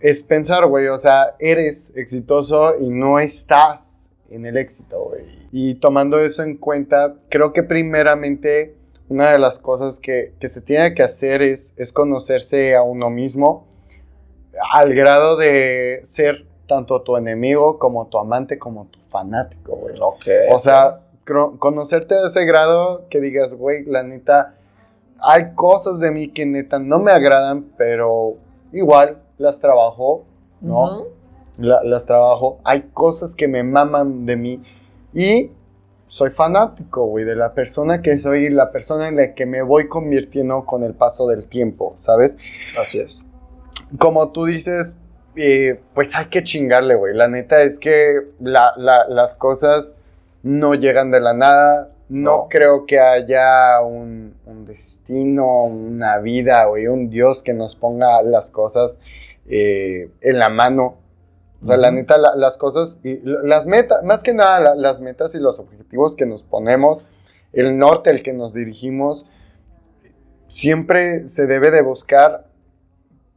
es 0.00 0.22
pensar, 0.24 0.66
güey, 0.66 0.88
o 0.88 0.98
sea, 0.98 1.36
eres 1.38 1.96
exitoso 1.96 2.76
y 2.78 2.88
no 2.88 3.18
estás 3.20 4.10
en 4.30 4.46
el 4.46 4.56
éxito, 4.56 5.04
güey. 5.04 5.48
Y 5.52 5.74
tomando 5.74 6.20
eso 6.20 6.42
en 6.42 6.56
cuenta, 6.56 7.14
creo 7.28 7.52
que 7.52 7.62
primeramente 7.62 8.76
una 9.10 9.32
de 9.32 9.38
las 9.38 9.58
cosas 9.58 10.00
que, 10.00 10.32
que 10.40 10.48
se 10.48 10.62
tiene 10.62 10.94
que 10.94 11.02
hacer 11.02 11.42
es, 11.42 11.74
es 11.76 11.92
conocerse 11.92 12.74
a 12.74 12.82
uno 12.82 13.10
mismo 13.10 13.66
al 14.72 14.94
grado 14.94 15.36
de 15.36 16.00
ser 16.04 16.46
tanto 16.66 17.02
tu 17.02 17.16
enemigo 17.16 17.78
como 17.78 18.06
tu 18.06 18.18
amante 18.18 18.58
como 18.58 18.86
tu 18.86 18.98
fanático, 19.10 19.76
güey. 19.76 19.96
Ok. 20.00 20.24
O 20.52 20.58
sea, 20.58 21.00
conocerte 21.58 22.14
a 22.14 22.26
ese 22.26 22.44
grado 22.44 23.08
que 23.10 23.20
digas, 23.20 23.54
güey, 23.54 23.84
la 23.84 24.02
neta, 24.02 24.54
hay 25.18 25.54
cosas 25.54 25.98
de 26.00 26.10
mí 26.10 26.28
que 26.28 26.46
neta 26.46 26.78
no 26.78 26.98
me 27.00 27.10
agradan, 27.12 27.66
pero 27.76 28.34
igual 28.72 29.18
las 29.38 29.60
trabajo, 29.60 30.24
¿no? 30.60 30.84
Ujú. 31.00 31.08
La- 31.58 31.82
las 31.82 32.06
trabajo. 32.06 32.58
Hay 32.64 32.82
cosas 32.94 33.34
que 33.36 33.48
me 33.48 33.62
maman 33.62 34.24
de 34.26 34.36
mí 34.36 34.62
y 35.12 35.50
soy 36.10 36.30
fanático, 36.30 37.06
güey, 37.06 37.24
de 37.24 37.36
la 37.36 37.54
persona 37.54 38.02
que 38.02 38.18
soy 38.18 38.46
y 38.46 38.50
la 38.50 38.72
persona 38.72 39.06
en 39.06 39.14
la 39.14 39.32
que 39.34 39.46
me 39.46 39.62
voy 39.62 39.86
convirtiendo 39.86 40.64
con 40.66 40.82
el 40.82 40.92
paso 40.92 41.28
del 41.28 41.46
tiempo, 41.46 41.92
¿sabes? 41.94 42.36
Así 42.80 42.98
es. 42.98 43.20
como 43.98 44.30
tú 44.32 44.44
dices, 44.44 44.98
eh, 45.36 45.80
pues 45.94 46.14
hay 46.16 46.26
que 46.26 46.42
chingarle, 46.42 46.96
güey. 46.96 47.14
La 47.14 47.28
neta 47.28 47.62
es 47.62 47.78
que 47.78 48.14
la- 48.40 48.72
la- 48.76 49.06
las 49.08 49.36
cosas 49.36 50.00
no 50.42 50.74
llegan 50.74 51.10
de 51.12 51.20
la 51.20 51.32
nada. 51.32 51.90
No, 52.08 52.30
No. 52.38 52.46
creo 52.50 52.86
que 52.86 52.98
haya 52.98 53.80
un, 53.82 54.34
un 54.46 54.64
destino, 54.66 55.64
una 55.64 56.18
vida, 56.18 56.64
güey, 56.64 56.88
un 56.88 57.08
Dios 57.08 57.42
que 57.44 57.54
nos 57.54 57.76
ponga 57.76 58.20
las 58.22 58.50
cosas 58.50 59.00
eh, 59.48 60.08
en 60.20 60.38
la 60.38 60.48
mano. 60.48 60.96
O 61.62 61.66
sea, 61.66 61.76
la 61.76 61.90
neta, 61.90 62.16
la- 62.16 62.34
las 62.36 62.56
cosas, 62.56 63.00
y 63.04 63.20
las 63.22 63.66
metas, 63.66 64.02
más 64.02 64.22
que 64.22 64.32
nada, 64.32 64.60
la- 64.60 64.74
las 64.74 65.00
metas 65.02 65.34
y 65.34 65.40
los 65.40 65.58
objetivos 65.58 66.16
que 66.16 66.24
nos 66.26 66.42
ponemos, 66.42 67.06
el 67.52 67.76
norte 67.76 68.10
al 68.10 68.22
que 68.22 68.32
nos 68.32 68.54
dirigimos, 68.54 69.26
siempre 70.48 71.26
se 71.26 71.46
debe 71.46 71.70
de 71.70 71.82
buscar 71.82 72.46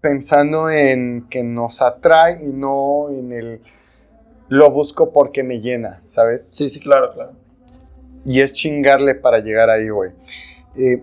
pensando 0.01 0.69
en 0.69 1.27
que 1.29 1.43
nos 1.43 1.81
atrae 1.81 2.43
y 2.43 2.47
no 2.47 3.09
en 3.09 3.31
el 3.31 3.61
lo 4.49 4.71
busco 4.71 5.11
porque 5.11 5.41
me 5.43 5.61
llena, 5.61 5.99
¿sabes? 6.03 6.47
Sí, 6.49 6.69
sí, 6.69 6.79
claro, 6.79 7.11
claro. 7.13 7.31
Y 8.25 8.41
es 8.41 8.53
chingarle 8.53 9.15
para 9.15 9.39
llegar 9.39 9.69
ahí, 9.69 9.89
güey. 9.89 10.11
Eh, 10.75 11.01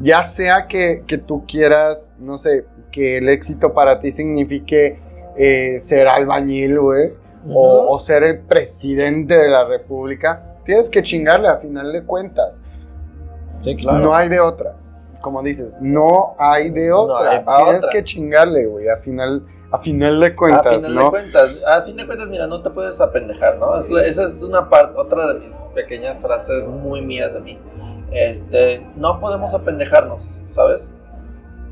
ya 0.00 0.22
sea 0.24 0.66
que, 0.68 1.04
que 1.06 1.16
tú 1.16 1.46
quieras, 1.46 2.10
no 2.18 2.38
sé, 2.38 2.66
que 2.90 3.18
el 3.18 3.28
éxito 3.28 3.72
para 3.72 4.00
ti 4.00 4.12
signifique 4.12 4.98
eh, 5.36 5.78
ser 5.78 6.08
albañil, 6.08 6.78
güey, 6.78 7.12
o, 7.50 7.98
ser 7.98 8.22
el 8.22 8.40
presidente 8.40 9.36
de 9.36 9.48
la 9.48 9.64
república, 9.64 10.56
tienes 10.64 10.88
que 10.88 11.02
chingarle 11.02 11.48
a 11.48 11.56
final 11.56 11.92
de 11.92 12.04
cuentas. 12.04 12.62
Sí, 13.62 13.76
claro. 13.76 13.98
No 13.98 14.14
hay 14.14 14.28
de 14.28 14.40
otra. 14.40 14.76
Como 15.20 15.42
dices, 15.42 15.76
no 15.80 16.34
hay 16.38 16.70
de 16.70 16.92
otra. 16.92 17.30
hay 17.30 17.64
Tienes 17.64 17.84
otra. 17.84 17.92
que 17.92 18.04
chingarle, 18.04 18.66
güey, 18.66 18.88
a 18.88 18.96
final, 18.98 19.46
a 19.70 19.78
final 19.78 20.20
de 20.20 20.26
a 20.26 20.36
cuentas, 20.36 20.84
fin 20.84 20.94
¿no? 20.94 21.04
de 21.04 21.10
cuentas, 21.10 21.50
a 21.66 21.80
fin 21.82 21.96
de 21.96 22.06
cuentas, 22.06 22.28
mira, 22.28 22.46
no 22.46 22.60
te 22.60 22.70
puedes 22.70 23.00
apendejar, 23.00 23.58
¿no? 23.58 23.78
Es 23.78 23.90
esa 23.90 24.24
es 24.24 24.42
una 24.42 24.68
parte, 24.68 24.94
otra 24.98 25.32
de 25.32 25.40
mis 25.40 25.56
pequeñas 25.74 26.20
frases 26.20 26.66
muy 26.66 27.02
mías 27.02 27.32
de 27.32 27.40
mí. 27.40 27.58
Este, 28.10 28.86
no 28.96 29.18
podemos 29.20 29.54
apendejarnos, 29.54 30.38
¿sabes? 30.50 30.90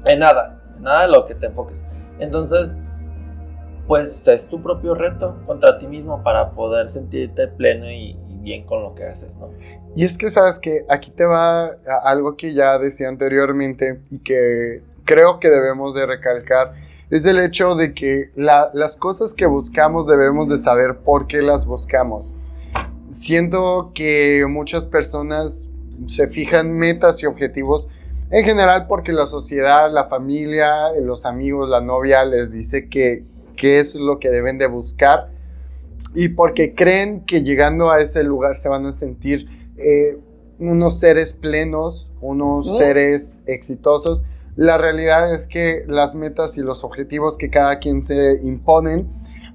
En 0.05 0.20
nada, 0.20 0.61
en 0.77 0.85
nada 0.85 1.03
de 1.03 1.09
lo 1.09 1.27
que 1.27 1.35
te 1.35 1.46
enfoques. 1.46 1.83
Entonces, 2.18 2.75
pues 3.90 4.29
es 4.29 4.46
tu 4.46 4.62
propio 4.62 4.94
reto 4.94 5.38
contra 5.46 5.81
ti 5.81 5.88
mismo 5.88 6.22
para 6.22 6.53
poder 6.53 6.88
sentirte 6.88 7.48
pleno 7.48 7.90
y, 7.90 8.16
bien 8.40 8.64
con 8.64 8.85
lo 8.85 8.94
que 8.94 9.03
haces, 9.03 9.37
¿no? 9.37 9.50
Y 9.96 10.05
es 10.05 10.16
que 10.16 10.31
sabes 10.31 10.61
que 10.61 10.87
aquí 10.88 11.11
te 11.11 11.24
va 11.24 11.72
algo 12.05 12.37
que 12.37 12.55
ya 12.55 12.79
decía 12.79 13.09
anteriormente 13.09 14.00
y 14.12 14.20
que 14.20 14.85
creo 15.05 15.40
que 15.40 15.50
debemos 15.50 15.92
de 15.92 16.07
recalcar, 16.07 16.74
es 17.11 17.26
el 17.26 17.40
hecho 17.40 17.74
de 17.74 17.92
que 17.92 18.31
la- 18.37 18.70
las 18.74 18.96
cosas 18.96 19.35
que 19.35 19.46
buscamos 19.46 20.07
debemos 20.07 20.48
de 20.48 20.59
saber 20.59 20.98
por 20.98 21.26
qué 21.26 21.42
las 21.42 21.66
buscamos. 21.66 22.33
Siento 23.09 23.90
que 23.92 24.46
muchas 24.48 24.87
personas 24.87 25.66
se 26.07 26.29
fijan 26.29 26.70
metas 26.79 27.24
y 27.24 27.26
objetivos 27.26 27.88
en 28.31 28.44
general 28.44 28.87
porque 28.87 29.11
la 29.11 29.26
sociedad, 29.26 29.90
la 29.90 30.05
familia, 30.05 30.92
los 31.03 31.26
amigos, 31.26 31.68
la 31.68 31.81
novia 31.81 32.24
les 32.24 32.53
dice 32.53 32.88
que, 32.88 33.24
que 33.61 33.79
es 33.79 33.94
lo 33.94 34.18
que 34.18 34.31
deben 34.31 34.57
de 34.57 34.66
buscar 34.66 35.29
y 36.14 36.31
porque 36.31 36.75
creen 36.75 37.27
que 37.27 37.42
llegando 37.42 37.90
a 37.90 38.01
ese 38.01 38.25
lugar 38.25 38.57
se 38.57 38.70
van 38.70 38.87
a 38.87 38.92
sentir 38.92 39.49
eh, 39.77 40.18
unos 40.59 40.99
seres 40.99 41.35
plenos, 41.35 42.11
unos 42.23 42.79
seres 42.79 43.42
exitosos. 43.44 44.25
La 44.57 44.79
realidad 44.79 45.35
es 45.35 45.46
que 45.46 45.85
las 45.87 46.14
metas 46.14 46.57
y 46.57 46.62
los 46.62 46.85
objetivos 46.85 47.37
que 47.37 47.51
cada 47.51 47.81
quien 47.81 48.01
se 48.01 48.40
imponen, 48.42 49.07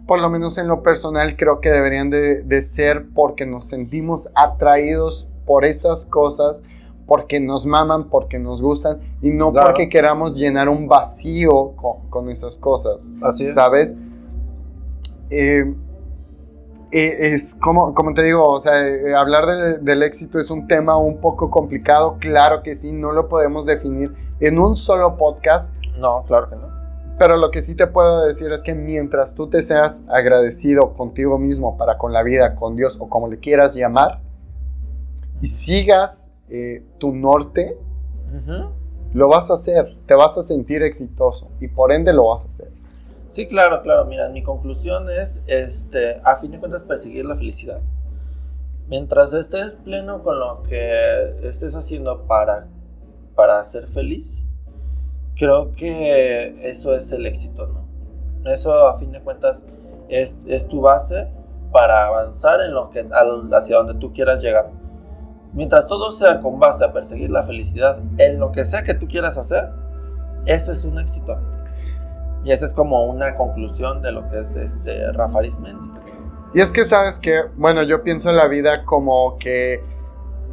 por 0.06 0.20
lo 0.20 0.30
menos 0.30 0.60
en 0.60 0.68
lo 0.68 0.84
personal, 0.84 1.36
creo 1.36 1.60
que 1.60 1.70
deberían 1.72 2.12
de, 2.12 2.44
de 2.44 2.62
ser 2.62 3.08
porque 3.12 3.48
nos 3.48 3.68
sentimos 3.68 4.30
atraídos 4.36 5.30
por 5.48 5.66
esas 5.66 6.06
cosas, 6.06 6.64
porque 7.06 7.40
nos 7.40 7.66
maman, 7.66 8.10
porque 8.10 8.40
nos 8.40 8.62
gustan 8.62 9.00
y 9.22 9.32
no 9.32 9.52
Claro. 9.52 9.68
porque 9.68 9.90
queramos 9.90 10.34
llenar 10.36 10.70
un 10.70 10.88
vacío 10.88 11.72
con, 11.76 12.10
con 12.10 12.30
esas 12.30 12.58
cosas. 12.58 13.14
Así 13.22 13.44
es. 13.44 13.54
¿Sabes? 13.54 13.96
Eh, 15.30 15.74
eh, 16.92 17.18
es 17.36 17.56
como, 17.56 17.94
como 17.94 18.14
te 18.14 18.24
digo, 18.24 18.48
o 18.48 18.60
sea, 18.60 18.88
eh, 18.88 19.14
hablar 19.16 19.46
del- 19.46 19.84
del 19.84 20.04
éxito 20.04 20.40
es 20.40 20.50
un 20.52 20.68
tema 20.68 20.98
un 20.98 21.20
poco 21.20 21.50
complicado, 21.50 22.18
claro 22.20 22.62
que 22.64 22.76
sí, 22.76 22.94
no 22.94 23.12
lo 23.12 23.28
podemos 23.28 23.66
definir 23.66 24.14
en 24.40 24.60
un 24.60 24.76
solo 24.76 25.18
podcast, 25.18 25.76
No, 26.00 26.24
claro 26.26 26.50
que 26.50 26.56
no. 26.56 26.70
pero 27.18 27.38
lo 27.38 27.50
que 27.52 27.62
sí 27.62 27.76
te 27.76 27.88
puedo 27.88 28.26
decir 28.26 28.52
es 28.52 28.62
que 28.64 28.76
mientras 28.76 29.34
tú 29.36 29.50
te 29.50 29.62
seas 29.64 30.06
agradecido 30.10 30.94
contigo 30.94 31.38
mismo 31.40 31.76
para 31.78 31.98
con 31.98 32.14
la 32.14 32.22
vida, 32.24 32.56
con 32.56 32.76
Dios 32.76 32.98
o 33.00 33.10
como 33.10 33.28
le 33.28 33.40
quieras 33.40 33.74
llamar, 33.76 34.22
y 35.42 35.48
sigas 35.48 36.32
eh, 36.50 36.84
tu 36.98 37.14
norte, 37.14 37.78
lo 39.14 39.28
vas 39.30 39.50
a 39.50 39.54
hacer, 39.54 39.96
te 40.06 40.14
vas 40.14 40.38
a 40.38 40.42
sentir 40.42 40.84
exitoso 40.84 41.50
y 41.60 41.70
por 41.70 41.92
ende 41.92 42.14
lo 42.14 42.28
vas 42.28 42.44
a 42.44 42.48
hacer. 42.48 42.70
Sí, 43.30 43.48
claro, 43.48 43.82
claro. 43.82 44.06
Mira, 44.06 44.30
mi 44.30 44.44
conclusión 44.44 45.10
es, 45.10 45.40
este, 45.48 46.22
a 46.24 46.36
fin 46.36 46.52
de 46.52 46.60
cuentas, 46.60 46.84
perseguir 46.84 47.26
la 47.26 47.36
felicidad. 47.36 47.82
Mientras 48.88 49.34
estés 49.34 49.74
pleno 49.74 50.24
con 50.24 50.40
lo 50.40 50.64
que 50.64 51.48
estés 51.48 51.76
haciendo 51.76 52.24
para, 52.28 52.68
para 53.36 53.64
ser 53.66 53.88
feliz, 53.88 54.42
creo 55.36 55.76
que 55.76 56.70
eso 56.70 56.96
es 56.96 57.12
el 57.12 57.26
éxito, 57.26 57.68
¿no? 57.68 57.86
Eso, 58.50 58.88
a 58.88 58.98
fin 58.98 59.12
de 59.12 59.22
cuentas, 59.22 59.60
es, 60.08 60.38
es 60.46 60.68
tu 60.68 60.82
base 60.82 61.28
para 61.72 62.08
avanzar 62.08 62.62
en 62.62 62.74
lo 62.74 62.90
que, 62.90 63.06
hacia 63.52 63.78
donde 63.78 63.96
tú 63.96 64.14
quieras 64.14 64.42
llegar. 64.42 64.70
Mientras 65.56 65.88
todo 65.88 66.12
sea 66.12 66.42
con 66.42 66.60
base 66.60 66.84
a 66.86 66.92
perseguir 66.94 67.32
la 67.32 67.42
felicidad, 67.42 67.98
en 68.18 68.40
lo 68.40 68.52
que 68.52 68.66
sea 68.66 68.84
que 68.84 68.94
tú 68.94 69.08
quieras 69.08 69.38
hacer, 69.38 69.70
eso 70.46 70.72
es 70.72 70.86
un 70.86 71.00
éxito. 71.00 71.40
Y 72.44 72.52
esa 72.52 72.66
es 72.66 72.74
como 72.74 73.04
una 73.06 73.36
conclusión 73.38 74.02
de 74.02 74.12
lo 74.12 74.30
que 74.30 74.42
es 74.42 74.56
este 74.56 75.12
Rafa 75.14 75.40
Arizmendi. 75.40 75.92
Y 76.54 76.62
es 76.62 76.72
que 76.72 76.86
sabes 76.86 77.20
que, 77.20 77.42
bueno, 77.56 77.84
yo 77.84 78.04
pienso 78.04 78.30
en 78.30 78.36
la 78.38 78.48
vida 78.48 78.84
como 78.86 79.38
que 79.40 79.76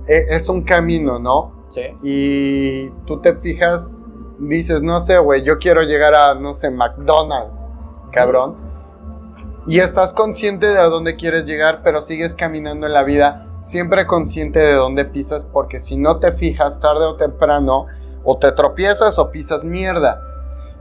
e- 0.08 0.26
es 0.30 0.48
un 0.48 0.62
camino, 0.62 1.18
¿no? 1.18 1.66
Sí. 1.68 1.82
Y 2.02 2.88
tú 3.06 3.20
te 3.20 3.34
fijas, 3.34 4.06
dices, 4.38 4.82
no 4.82 5.00
sé, 5.00 5.18
güey, 5.18 5.42
yo 5.44 5.58
quiero 5.58 5.82
llegar 5.82 6.14
a, 6.14 6.34
no 6.34 6.54
sé, 6.54 6.70
McDonald's, 6.70 7.72
cabrón. 8.12 8.56
Y 9.66 9.78
estás 9.80 10.12
consciente 10.12 10.66
de 10.66 10.78
a 10.78 10.84
dónde 10.84 11.14
quieres 11.14 11.46
llegar, 11.46 11.82
pero 11.84 12.02
sigues 12.02 12.34
caminando 12.34 12.86
en 12.86 12.92
la 12.94 13.04
vida, 13.04 13.46
siempre 13.62 14.06
consciente 14.06 14.58
de 14.58 14.74
dónde 14.74 15.06
pisas, 15.06 15.46
porque 15.46 15.80
si 15.80 15.96
no 15.96 16.18
te 16.18 16.32
fijas 16.32 16.80
tarde 16.80 17.06
o 17.06 17.16
temprano, 17.16 17.86
o 18.24 18.38
te 18.38 18.52
tropiezas 18.52 19.18
o 19.18 19.30
pisas 19.30 19.64
mierda. 19.64 20.20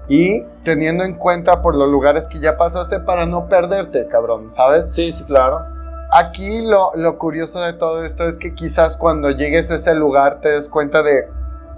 Y 0.09 0.43
teniendo 0.65 1.03
en 1.03 1.15
cuenta 1.15 1.61
por 1.61 1.75
los 1.75 1.87
lugares 1.87 2.27
que 2.27 2.39
ya 2.39 2.57
pasaste 2.57 2.99
para 2.99 3.25
no 3.25 3.47
perderte, 3.47 4.07
cabrón, 4.07 4.51
¿sabes? 4.51 4.93
Sí, 4.93 5.11
sí, 5.11 5.23
claro. 5.23 5.65
Aquí 6.11 6.61
lo, 6.63 6.91
lo 6.95 7.17
curioso 7.17 7.61
de 7.61 7.73
todo 7.73 8.03
esto 8.03 8.25
es 8.25 8.37
que 8.37 8.53
quizás 8.53 8.97
cuando 8.97 9.31
llegues 9.31 9.71
a 9.71 9.75
ese 9.75 9.95
lugar 9.95 10.41
te 10.41 10.49
des 10.49 10.67
cuenta 10.67 11.03
de, 11.03 11.29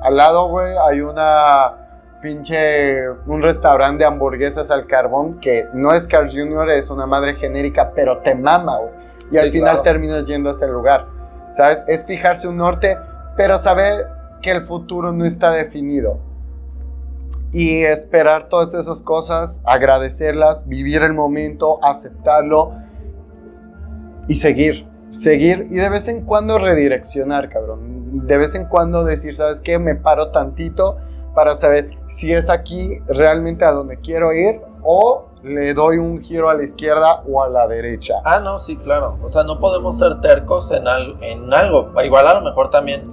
al 0.02 0.18
lado, 0.18 0.48
güey, 0.48 0.74
hay 0.88 1.02
una 1.02 1.76
pinche, 2.22 3.10
un 3.28 3.44
restaurante 3.44 4.04
de 4.04 4.08
hamburguesas 4.08 4.72
al 4.72 4.88
carbón 4.88 5.40
que 5.40 5.68
no 5.74 5.94
es 5.94 6.08
Carl 6.08 6.32
Jr., 6.32 6.72
es 6.72 6.90
una 6.90 7.06
madre 7.06 7.36
genérica, 7.36 7.92
pero 7.94 8.20
te 8.20 8.34
mama, 8.34 8.80
güey. 8.80 9.03
Y 9.30 9.34
Sí, 9.34 9.38
al 9.40 9.52
final 9.52 9.70
claro. 9.72 9.82
terminas 9.84 10.26
yendo 10.26 10.50
a 10.50 10.52
ese 10.52 10.68
lugar, 10.68 11.08
¿sabes? 11.52 11.84
Es 11.88 12.06
fijarse 12.06 12.48
un 12.48 12.58
norte, 12.58 12.98
pero 13.38 13.58
saber 13.58 14.08
que 14.42 14.52
el 14.52 14.64
futuro 14.66 15.12
no 15.12 15.26
está 15.26 15.52
definido. 15.52 16.20
Y 17.52 17.84
esperar 17.84 18.50
todas 18.50 18.74
esas 18.74 19.04
cosas, 19.04 19.62
agradecerlas, 19.64 20.68
vivir 20.68 21.04
el 21.04 21.14
momento, 21.14 21.80
aceptarlo 21.84 22.74
y 24.28 24.36
seguir. 24.36 24.88
Seguir 25.12 25.68
y 25.70 25.76
de 25.76 25.90
vez 25.90 26.08
en 26.08 26.26
cuando 26.26 26.58
redireccionar, 26.58 27.50
cabrón. 27.50 28.26
De 28.26 28.38
vez 28.38 28.56
en 28.56 28.66
cuando 28.66 29.04
decir, 29.04 29.36
¿sabes 29.36 29.62
qué? 29.62 29.78
Me 29.78 29.94
paro 29.96 30.32
tantito 30.32 30.98
para 31.36 31.54
saber 31.54 31.92
si 32.08 32.34
es 32.34 32.50
aquí 32.50 32.98
realmente 33.08 33.64
a 33.66 33.72
donde 33.72 33.98
quiero 33.98 34.34
ir 34.34 34.60
o 34.84 35.26
le 35.44 35.74
doy 35.74 35.98
un 35.98 36.22
giro 36.22 36.50
a 36.50 36.54
la 36.54 36.64
izquierda 36.64 37.24
o 37.30 37.44
a 37.44 37.50
la 37.50 37.68
derecha. 37.68 38.16
Ah, 38.24 38.40
no, 38.40 38.60
sí, 38.60 38.78
claro. 38.78 39.18
O 39.24 39.30
sea, 39.30 39.44
no 39.44 39.60
podemos 39.60 39.98
ser 39.98 40.22
tercos 40.22 40.72
en, 40.72 40.88
al- 40.88 41.18
en 41.22 41.54
algo. 41.54 41.92
Igual 42.04 42.28
a 42.28 42.34
lo 42.36 42.42
mejor 42.42 42.70
también 42.70 43.12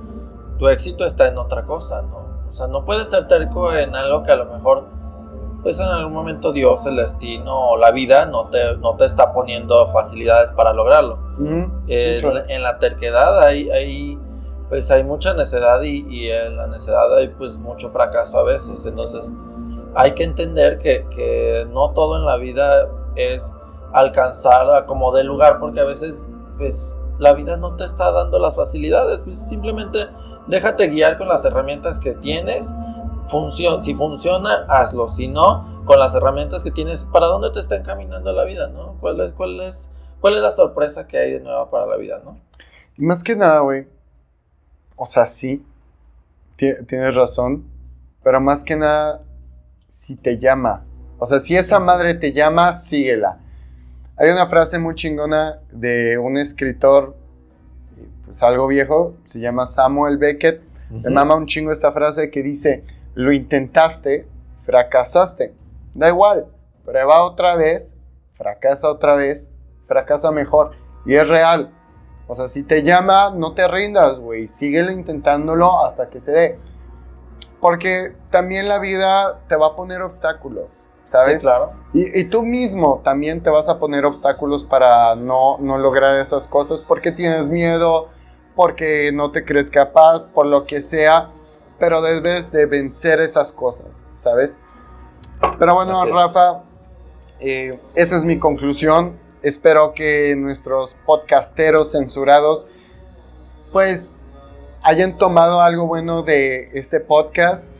tu 0.58 0.68
éxito 0.68 1.04
está 1.06 1.26
en 1.28 1.38
otra 1.38 1.64
cosa, 1.64 2.02
¿no? 2.02 2.18
O 2.48 2.52
sea, 2.52 2.66
no 2.66 2.84
puedes 2.84 3.08
ser 3.08 3.26
terco 3.28 3.72
en 3.72 3.94
algo 3.96 4.22
que 4.24 4.32
a 4.32 4.36
lo 4.36 4.46
mejor, 4.46 4.84
pues 5.62 5.78
en 5.78 5.86
algún 5.86 6.12
momento 6.12 6.52
Dios, 6.52 6.84
el 6.86 6.96
destino 6.96 7.70
o 7.70 7.76
la 7.76 7.90
vida 7.92 8.26
no 8.26 8.48
te, 8.48 8.76
no 8.78 8.96
te 8.96 9.04
está 9.06 9.32
poniendo 9.32 9.86
facilidades 9.86 10.52
para 10.52 10.72
lograrlo. 10.72 11.18
Eh, 11.88 12.18
claro. 12.20 12.44
en 12.48 12.62
la 12.62 12.78
terquedad 12.78 13.40
hay, 13.42 13.70
hay, 13.70 14.18
pues 14.68 14.90
hay 14.90 15.02
mucha 15.04 15.32
necedad 15.34 15.80
y, 15.82 16.06
y 16.08 16.30
en 16.30 16.56
la 16.56 16.66
necedad 16.66 17.14
hay 17.16 17.28
pues 17.28 17.56
mucho 17.58 17.90
fracaso 17.90 18.38
a 18.38 18.42
veces. 18.44 18.84
Entonces 18.84 19.30
hay 19.94 20.14
que 20.14 20.24
entender 20.24 20.78
que, 20.78 21.06
que 21.14 21.66
no 21.70 21.90
todo 21.90 22.16
en 22.16 22.24
la 22.24 22.36
vida 22.36 22.88
es 23.16 23.50
alcanzar 23.92 24.70
a 24.70 24.86
como 24.86 25.12
de 25.12 25.24
lugar 25.24 25.58
porque 25.58 25.80
a 25.80 25.84
veces 25.84 26.24
pues 26.58 26.96
la 27.18 27.32
vida 27.34 27.56
no 27.56 27.76
te 27.76 27.84
está 27.84 28.10
dando 28.12 28.38
las 28.38 28.56
facilidades. 28.56 29.20
Pues 29.20 29.38
simplemente 29.48 30.08
déjate 30.46 30.88
guiar 30.88 31.18
con 31.18 31.28
las 31.28 31.44
herramientas 31.44 31.98
que 32.00 32.12
tienes. 32.14 32.64
Si 33.82 33.94
funciona, 33.94 34.66
hazlo. 34.68 35.08
Si 35.08 35.28
no, 35.28 35.82
con 35.84 35.98
las 35.98 36.14
herramientas 36.14 36.62
que 36.64 36.70
tienes, 36.70 37.04
¿para 37.12 37.26
dónde 37.26 37.50
te 37.50 37.60
está 37.60 37.76
encaminando 37.76 38.32
la 38.32 38.44
vida? 38.44 38.68
¿no? 38.68 38.96
¿Cuál 39.00 39.20
es, 39.20 39.32
cuál 39.32 39.60
es 39.60 39.90
¿Cuál 40.20 40.34
es 40.34 40.42
la 40.42 40.52
sorpresa 40.52 41.06
que 41.06 41.16
hay 41.16 41.32
de 41.32 41.40
nueva 41.40 41.70
para 41.70 41.86
la 41.86 41.96
vida, 41.96 42.20
no? 42.22 42.38
Más 42.98 43.24
que 43.24 43.34
nada, 43.34 43.60
güey. 43.60 43.86
O 44.96 45.06
sea, 45.06 45.24
sí. 45.24 45.64
ti- 46.56 46.74
Tienes 46.86 47.14
razón. 47.14 47.64
Pero 48.22 48.38
más 48.38 48.62
que 48.62 48.76
nada, 48.76 49.22
si 49.90 50.16
te 50.16 50.38
llama. 50.38 50.86
O 51.18 51.26
sea, 51.26 51.38
si 51.38 51.56
esa 51.56 51.78
madre 51.78 52.14
te 52.14 52.32
llama, 52.32 52.74
síguela. 52.76 53.38
Hay 54.16 54.30
una 54.30 54.46
frase 54.46 54.78
muy 54.78 54.94
chingona 54.94 55.60
de 55.70 56.16
un 56.16 56.38
escritor, 56.38 57.16
pues 58.24 58.42
algo 58.42 58.66
viejo, 58.66 59.14
se 59.24 59.40
llama 59.40 59.66
Samuel 59.66 60.16
Beckett. 60.16 60.62
Me 60.90 61.10
mama 61.10 61.36
un 61.36 61.46
chingo 61.46 61.70
esta 61.70 61.92
frase 61.92 62.30
que 62.30 62.42
dice, 62.42 62.84
lo 63.14 63.32
intentaste, 63.32 64.26
fracasaste. 64.64 65.54
Da 65.94 66.08
igual, 66.08 66.46
prueba 66.84 67.22
otra 67.22 67.56
vez, 67.56 67.96
fracasa 68.34 68.88
otra 68.88 69.14
vez, 69.14 69.50
fracasa 69.86 70.30
mejor. 70.32 70.72
Y 71.06 71.14
es 71.14 71.28
real. 71.28 71.72
O 72.26 72.34
sea, 72.34 72.48
si 72.48 72.62
te 72.62 72.82
llama, 72.82 73.32
no 73.36 73.54
te 73.54 73.66
rindas, 73.66 74.18
güey. 74.18 74.48
Síguelo 74.48 74.92
intentándolo 74.92 75.84
hasta 75.84 76.08
que 76.10 76.20
se 76.20 76.32
dé. 76.32 76.58
Porque 77.60 78.14
también 78.30 78.68
la 78.68 78.78
vida 78.78 79.40
te 79.48 79.56
va 79.56 79.68
a 79.68 79.76
poner 79.76 80.02
obstáculos, 80.02 80.86
¿sabes? 81.02 81.40
Sí, 81.40 81.46
claro. 81.46 81.72
Y, 81.92 82.20
y 82.20 82.24
tú 82.24 82.42
mismo 82.42 83.02
también 83.04 83.42
te 83.42 83.50
vas 83.50 83.68
a 83.68 83.78
poner 83.78 84.04
obstáculos 84.04 84.64
para 84.64 85.14
no, 85.14 85.58
no 85.58 85.78
lograr 85.78 86.18
esas 86.18 86.48
cosas 86.48 86.80
porque 86.80 87.12
tienes 87.12 87.50
miedo, 87.50 88.08
porque 88.54 89.10
no 89.12 89.30
te 89.30 89.44
crees 89.44 89.70
capaz, 89.70 90.26
por 90.26 90.46
lo 90.46 90.64
que 90.66 90.80
sea, 90.80 91.30
pero 91.78 92.02
debes 92.02 92.52
de 92.52 92.66
vencer 92.66 93.20
esas 93.20 93.52
cosas, 93.52 94.06
¿sabes? 94.14 94.60
Pero 95.58 95.74
bueno, 95.74 95.98
Así 96.00 96.08
es. 96.08 96.14
Rafa, 96.14 96.62
eh, 97.40 97.80
esa 97.94 98.16
es 98.16 98.24
mi 98.24 98.38
conclusión. 98.38 99.18
Espero 99.42 99.94
que 99.94 100.36
nuestros 100.36 100.98
podcasteros 101.06 101.92
censurados, 101.92 102.66
pues, 103.72 104.19
hayan 104.82 105.18
tomado 105.18 105.60
algo 105.60 105.86
bueno 105.86 106.22
de 106.22 106.70
este 106.72 107.00
podcast 107.00 107.72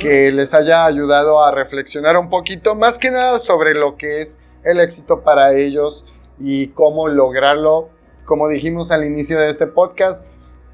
que 0.00 0.30
les 0.32 0.54
haya 0.54 0.86
ayudado 0.86 1.42
a 1.44 1.50
reflexionar 1.50 2.16
un 2.16 2.28
poquito, 2.28 2.74
más 2.74 2.98
que 2.98 3.10
nada 3.10 3.38
sobre 3.38 3.74
lo 3.74 3.96
que 3.96 4.20
es 4.20 4.38
el 4.64 4.80
éxito 4.80 5.22
para 5.22 5.54
ellos 5.54 6.06
y 6.38 6.68
cómo 6.68 7.08
lograrlo. 7.08 7.90
Como 8.24 8.48
dijimos 8.48 8.90
al 8.90 9.04
inicio 9.04 9.38
de 9.38 9.48
este 9.48 9.66
podcast, 9.66 10.24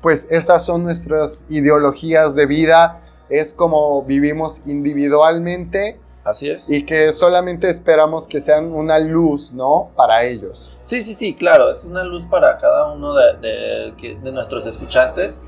pues 0.01 0.29
estas 0.31 0.65
son 0.65 0.85
nuestras 0.85 1.47
ideologías 1.49 2.35
de 2.35 2.47
vida, 2.47 3.01
es 3.29 3.55
como 3.55 4.03
vivimos 4.03 4.63
individualmente 4.67 6.01
Así 6.25 6.49
es. 6.51 6.69
y 6.69 6.87
que 6.87 7.13
solamente 7.13 7.69
esperamos 7.69 8.29
que 8.29 8.41
sean 8.41 8.73
una 8.73 8.99
luz, 8.99 9.53
¿no? 9.53 9.91
Para 9.97 10.25
ellos. 10.25 10.77
Sí, 10.83 11.03
sí, 11.03 11.15
sí, 11.15 11.35
claro, 11.35 11.71
es 11.71 11.85
una 11.85 12.05
luz 12.05 12.27
para 12.27 12.59
cada 12.59 12.93
uno 12.93 13.15
de, 13.15 13.93
de 14.23 14.33
nuestros 14.33 14.65
escuchantes. 14.67 15.39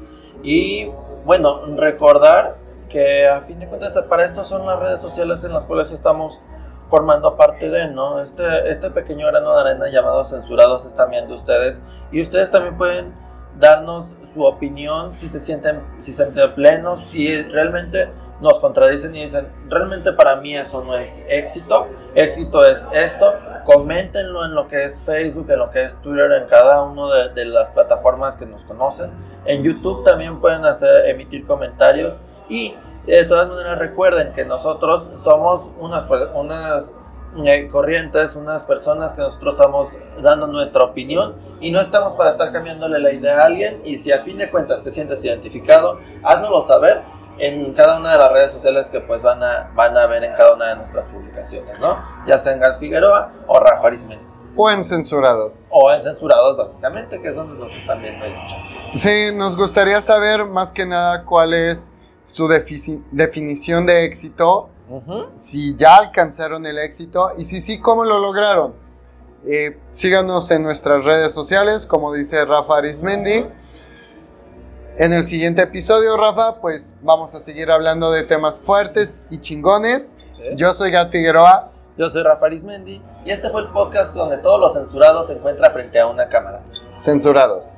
Y 0.45 0.91
bueno, 1.25 1.63
recordar 1.77 2.57
que 2.91 3.27
a 3.27 3.41
fin 3.41 3.59
de 3.59 3.67
cuentas 3.67 3.99
para 4.09 4.25
esto 4.25 4.45
son 4.45 4.67
las 4.67 4.79
redes 4.79 5.01
sociales 5.01 5.43
en 5.43 5.53
las 5.53 5.65
cuales 5.65 5.91
estamos 5.91 6.41
formando 6.87 7.37
parte 7.37 7.71
de, 7.71 7.89
¿no? 7.89 8.21
Este, 8.21 8.71
este 8.71 8.91
pequeño 8.91 9.27
grano 9.27 9.55
de 9.57 9.71
arena 9.71 9.89
llamado 9.89 10.23
censurados 10.25 10.85
es 10.85 10.95
también 10.95 11.27
de 11.27 11.35
ustedes. 11.35 11.81
Y 12.13 12.23
ustedes 12.23 12.51
también 12.51 12.77
pueden 12.77 13.15
darnos 13.59 14.15
su 14.33 14.43
opinión, 14.45 15.15
si 15.15 15.29
se 15.29 15.41
sienten, 15.41 15.83
si 15.99 16.13
se 16.13 16.25
sienten 16.25 16.55
plenos, 16.55 17.01
si 17.03 17.43
realmente 17.45 18.11
nos 18.41 18.59
contradicen 18.59 19.15
y 19.15 19.25
dicen, 19.25 19.49
realmente 19.69 20.13
para 20.13 20.37
mí 20.37 20.55
eso 20.55 20.85
no 20.85 20.95
es 20.95 21.23
éxito, 21.29 21.89
éxito 22.15 22.65
es 22.65 22.85
esto, 22.93 23.33
coméntenlo 23.65 24.45
en 24.45 24.55
lo 24.55 24.69
que 24.69 24.85
es 24.85 25.05
Facebook, 25.05 25.51
en 25.51 25.59
lo 25.59 25.71
que 25.71 25.85
es 25.85 26.01
Twitter, 26.03 26.31
en 26.33 26.49
cada 26.49 26.83
una 26.83 27.29
de, 27.29 27.45
las 27.45 27.71
plataformas 27.71 28.37
que 28.37 28.47
nos 28.47 28.63
conocen. 28.65 29.11
En 29.45 29.63
YouTube 29.63 30.05
también 30.05 30.41
pueden 30.41 30.65
hacer, 30.65 31.09
emitir 31.09 31.47
comentarios 31.47 32.19
y 32.49 32.75
de 33.07 33.25
todas 33.25 33.49
maneras 33.49 33.79
recuerden 33.79 34.33
que 34.33 34.45
nosotros 34.45 35.11
somos 35.17 35.71
unas, 35.79 36.09
unas 36.35 36.97
eh, 37.45 37.69
corrientes, 37.69 38.37
unas 38.37 38.63
personas 38.63 39.13
que 39.13 39.21
nosotros 39.21 39.55
estamos 39.55 39.97
dando 40.23 40.47
nuestra 40.47 40.85
opinión 40.85 41.35
y 41.61 41.71
no 41.71 41.81
estamos 41.81 42.15
para 42.15 42.31
estar 42.31 42.53
cambiándole 42.53 42.99
la 42.99 43.13
idea 43.13 43.41
a 43.41 43.47
alguien 43.47 43.83
y 43.85 43.99
si 43.99 44.13
a 44.13 44.21
fin 44.21 44.39
de 44.39 44.51
cuentas 44.51 44.83
te 44.83 44.91
sientes 44.91 45.25
identificado, 45.25 45.99
háznoslo 46.23 46.63
saber 46.63 47.03
en 47.39 47.73
cada 47.75 47.99
una 47.99 48.13
de 48.13 48.19
las 48.19 48.33
redes 48.33 48.53
sociales 48.53 48.89
que 48.89 49.01
pues 49.01 49.23
van 49.23 49.43
a, 49.43 49.71
van 49.75 49.97
a 49.97 50.07
ver 50.07 50.25
en 50.25 50.33
cada 50.35 50.55
una 50.55 50.67
de 50.67 50.77
nuestras 50.77 51.07
publicaciones, 51.07 51.79
¿no? 51.81 51.99
Ya 52.27 52.39
sea 52.39 52.53
en 52.53 52.61
Gas 52.61 52.79
Figueroa 52.79 53.33
o 53.47 53.61
Rafa 53.61 53.89
Arismendi. 53.89 54.25
O 54.57 54.71
en 54.71 54.85
censurados. 54.85 55.61
O 55.69 55.91
en 55.91 56.01
Censurados 56.03 56.57
básicamente, 56.57 57.21
que 57.21 57.29
es 57.29 57.35
donde 57.35 57.59
nos 57.59 57.75
están 57.75 58.01
viendo 58.01 58.25
y 58.27 58.31
escuchando. 58.31 58.65
Sí, 58.95 59.35
nos 59.35 59.57
gustaría 59.57 60.01
saber 60.01 60.45
más 60.45 60.73
que 60.73 60.87
nada 60.87 61.25
cuál 61.25 61.55
es 61.55 61.93
su 62.25 62.47
definición 62.49 63.87
de 63.87 64.05
éxito 64.05 64.71
si 65.39 65.77
ya 65.77 65.97
alcanzaron 65.97 66.67
el 66.67 66.79
éxito 66.79 67.31
y 67.37 67.45
si 67.45 67.61
sí, 67.61 67.81
cómo 67.81 68.05
lo 68.05 68.19
lograron. 68.19 68.75
Eh, 69.47 69.79
síganos 69.91 70.51
en 70.51 70.63
nuestras 70.63 71.05
redes 71.05 71.33
sociales, 71.33 71.87
como 71.87 72.13
dice 72.13 72.45
Rafa 72.45 72.79
Arismendi. 72.79 73.47
En 74.97 75.13
el 75.13 75.25
siguiente 75.25 75.63
episodio, 75.63 76.17
Rafa, 76.17 76.61
pues 76.61 76.95
vamos 77.03 77.35
a 77.35 77.41
seguir 77.41 77.71
hablando 77.71 78.13
de 78.13 78.23
temas 78.23 78.61
fuertes 78.61 79.23
y 79.31 79.41
chingones. 79.41 80.17
Yo 80.57 80.73
soy 80.73 80.91
Gat 80.93 81.11
Figueroa. 81.11 81.71
Yo 81.97 82.09
soy 82.09 82.23
Rafa 82.23 82.47
Arismendi 82.47 83.01
y 83.25 83.31
este 83.31 83.51
fue 83.51 83.63
el 83.63 83.69
podcast 83.69 84.13
donde 84.15 84.39
todos 84.39 84.61
los 84.61 84.73
censurados 84.75 85.27
se 85.29 85.35
encuentran 85.35 85.73
frente 85.73 85.99
a 86.01 86.07
una 86.07 86.29
cámara. 86.29 86.61
Censurados. 86.97 87.77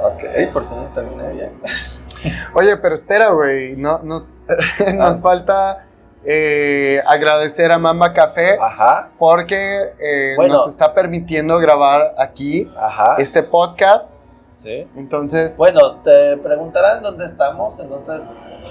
Ok, 0.00 0.22
por 0.52 0.64
fin 0.64 0.76
lo 0.78 0.88
terminé 0.92 1.28
bien. 1.32 1.60
Oye, 2.54 2.76
pero 2.76 2.94
espera, 2.94 3.30
güey. 3.30 3.76
No, 3.76 4.00
nos, 4.02 4.30
nos 4.94 5.18
Ah. 5.18 5.22
falta 5.22 5.86
eh, 6.24 7.00
agradecer 7.06 7.70
a 7.72 7.78
Mamba 7.78 8.12
Café 8.12 8.56
Ajá, 8.60 9.10
porque 9.18 9.82
eh, 10.00 10.34
Bueno. 10.36 10.54
nos 10.54 10.68
está 10.68 10.94
permitiendo 10.94 11.58
grabar 11.58 12.14
aquí 12.18 12.70
ajá. 12.76 13.16
este 13.18 13.42
podcast. 13.42 14.16
Sí. 14.62 14.88
Entonces, 14.96 15.58
Bueno, 15.58 16.00
se 16.00 16.36
preguntarán 16.42 17.02
dónde 17.02 17.24
estamos, 17.26 17.78
entonces 17.78 18.20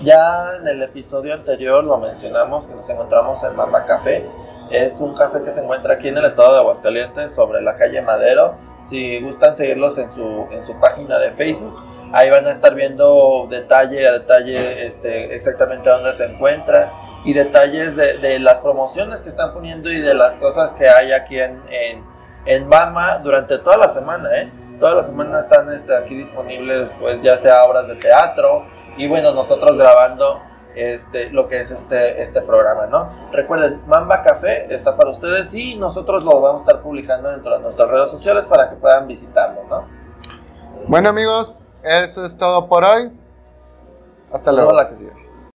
ya 0.03 0.55
en 0.59 0.67
el 0.67 0.81
episodio 0.83 1.33
anterior 1.33 1.83
lo 1.83 1.97
mencionamos 1.97 2.65
que 2.65 2.73
nos 2.73 2.89
encontramos 2.89 3.43
en 3.43 3.55
Mamba 3.55 3.85
Café. 3.85 4.25
Es 4.69 5.01
un 5.01 5.15
café 5.15 5.41
que 5.43 5.51
se 5.51 5.61
encuentra 5.61 5.95
aquí 5.95 6.07
en 6.07 6.17
el 6.17 6.25
estado 6.25 6.53
de 6.53 6.59
Aguascalientes, 6.59 7.33
sobre 7.33 7.61
la 7.61 7.75
calle 7.75 8.01
Madero. 8.01 8.55
Si 8.89 9.21
gustan 9.21 9.57
seguirlos 9.57 9.97
en 9.97 10.09
su, 10.11 10.47
en 10.49 10.63
su 10.63 10.79
página 10.79 11.19
de 11.19 11.31
Facebook, 11.31 11.75
ahí 12.13 12.29
van 12.29 12.45
a 12.45 12.51
estar 12.51 12.73
viendo 12.73 13.47
detalle 13.49 14.07
a 14.07 14.13
detalle 14.13 14.87
este, 14.87 15.35
exactamente 15.35 15.89
dónde 15.89 16.13
se 16.13 16.23
encuentra 16.23 16.91
y 17.25 17.33
detalles 17.33 17.95
de, 17.97 18.17
de 18.17 18.39
las 18.39 18.59
promociones 18.59 19.21
que 19.21 19.29
están 19.29 19.53
poniendo 19.53 19.89
y 19.91 19.99
de 19.99 20.13
las 20.13 20.37
cosas 20.37 20.73
que 20.73 20.87
hay 20.89 21.11
aquí 21.11 21.37
en, 21.39 21.61
en, 21.69 22.03
en 22.45 22.69
Bama 22.69 23.19
durante 23.19 23.59
toda 23.59 23.77
la 23.77 23.89
semana, 23.89 24.29
¿eh? 24.35 24.51
Toda 24.81 24.95
la 24.95 25.03
semana 25.03 25.39
están 25.41 25.71
este, 25.71 25.95
aquí 25.95 26.15
disponibles, 26.15 26.89
pues 26.99 27.21
ya 27.21 27.37
sea 27.37 27.63
obras 27.65 27.87
de 27.87 27.97
teatro 27.97 28.65
y 28.97 29.07
bueno, 29.07 29.31
nosotros 29.31 29.77
grabando 29.77 30.41
este, 30.75 31.29
lo 31.29 31.47
que 31.47 31.61
es 31.61 31.69
este, 31.69 32.19
este 32.19 32.41
programa, 32.41 32.87
¿no? 32.87 33.31
Recuerden, 33.31 33.79
Mamba 33.85 34.23
Café 34.23 34.73
está 34.73 34.97
para 34.97 35.11
ustedes 35.11 35.53
y 35.53 35.75
nosotros 35.75 36.23
lo 36.23 36.41
vamos 36.41 36.61
a 36.61 36.65
estar 36.65 36.81
publicando 36.81 37.29
dentro 37.29 37.55
de 37.57 37.61
nuestras 37.61 37.89
redes 37.89 38.09
sociales 38.09 38.45
para 38.45 38.69
que 38.69 38.75
puedan 38.75 39.07
visitarlo, 39.07 39.61
¿no? 39.69 39.85
bueno 40.87 41.09
amigos, 41.09 41.61
eso 41.83 42.25
es 42.25 42.35
todo 42.35 42.67
por 42.67 42.83
hoy. 42.83 43.11
Hasta 44.33 44.51
luego. 44.51 44.69
vemos 44.69 44.83
la 44.83 44.89
que 44.89 44.95
sigue. 44.95 45.20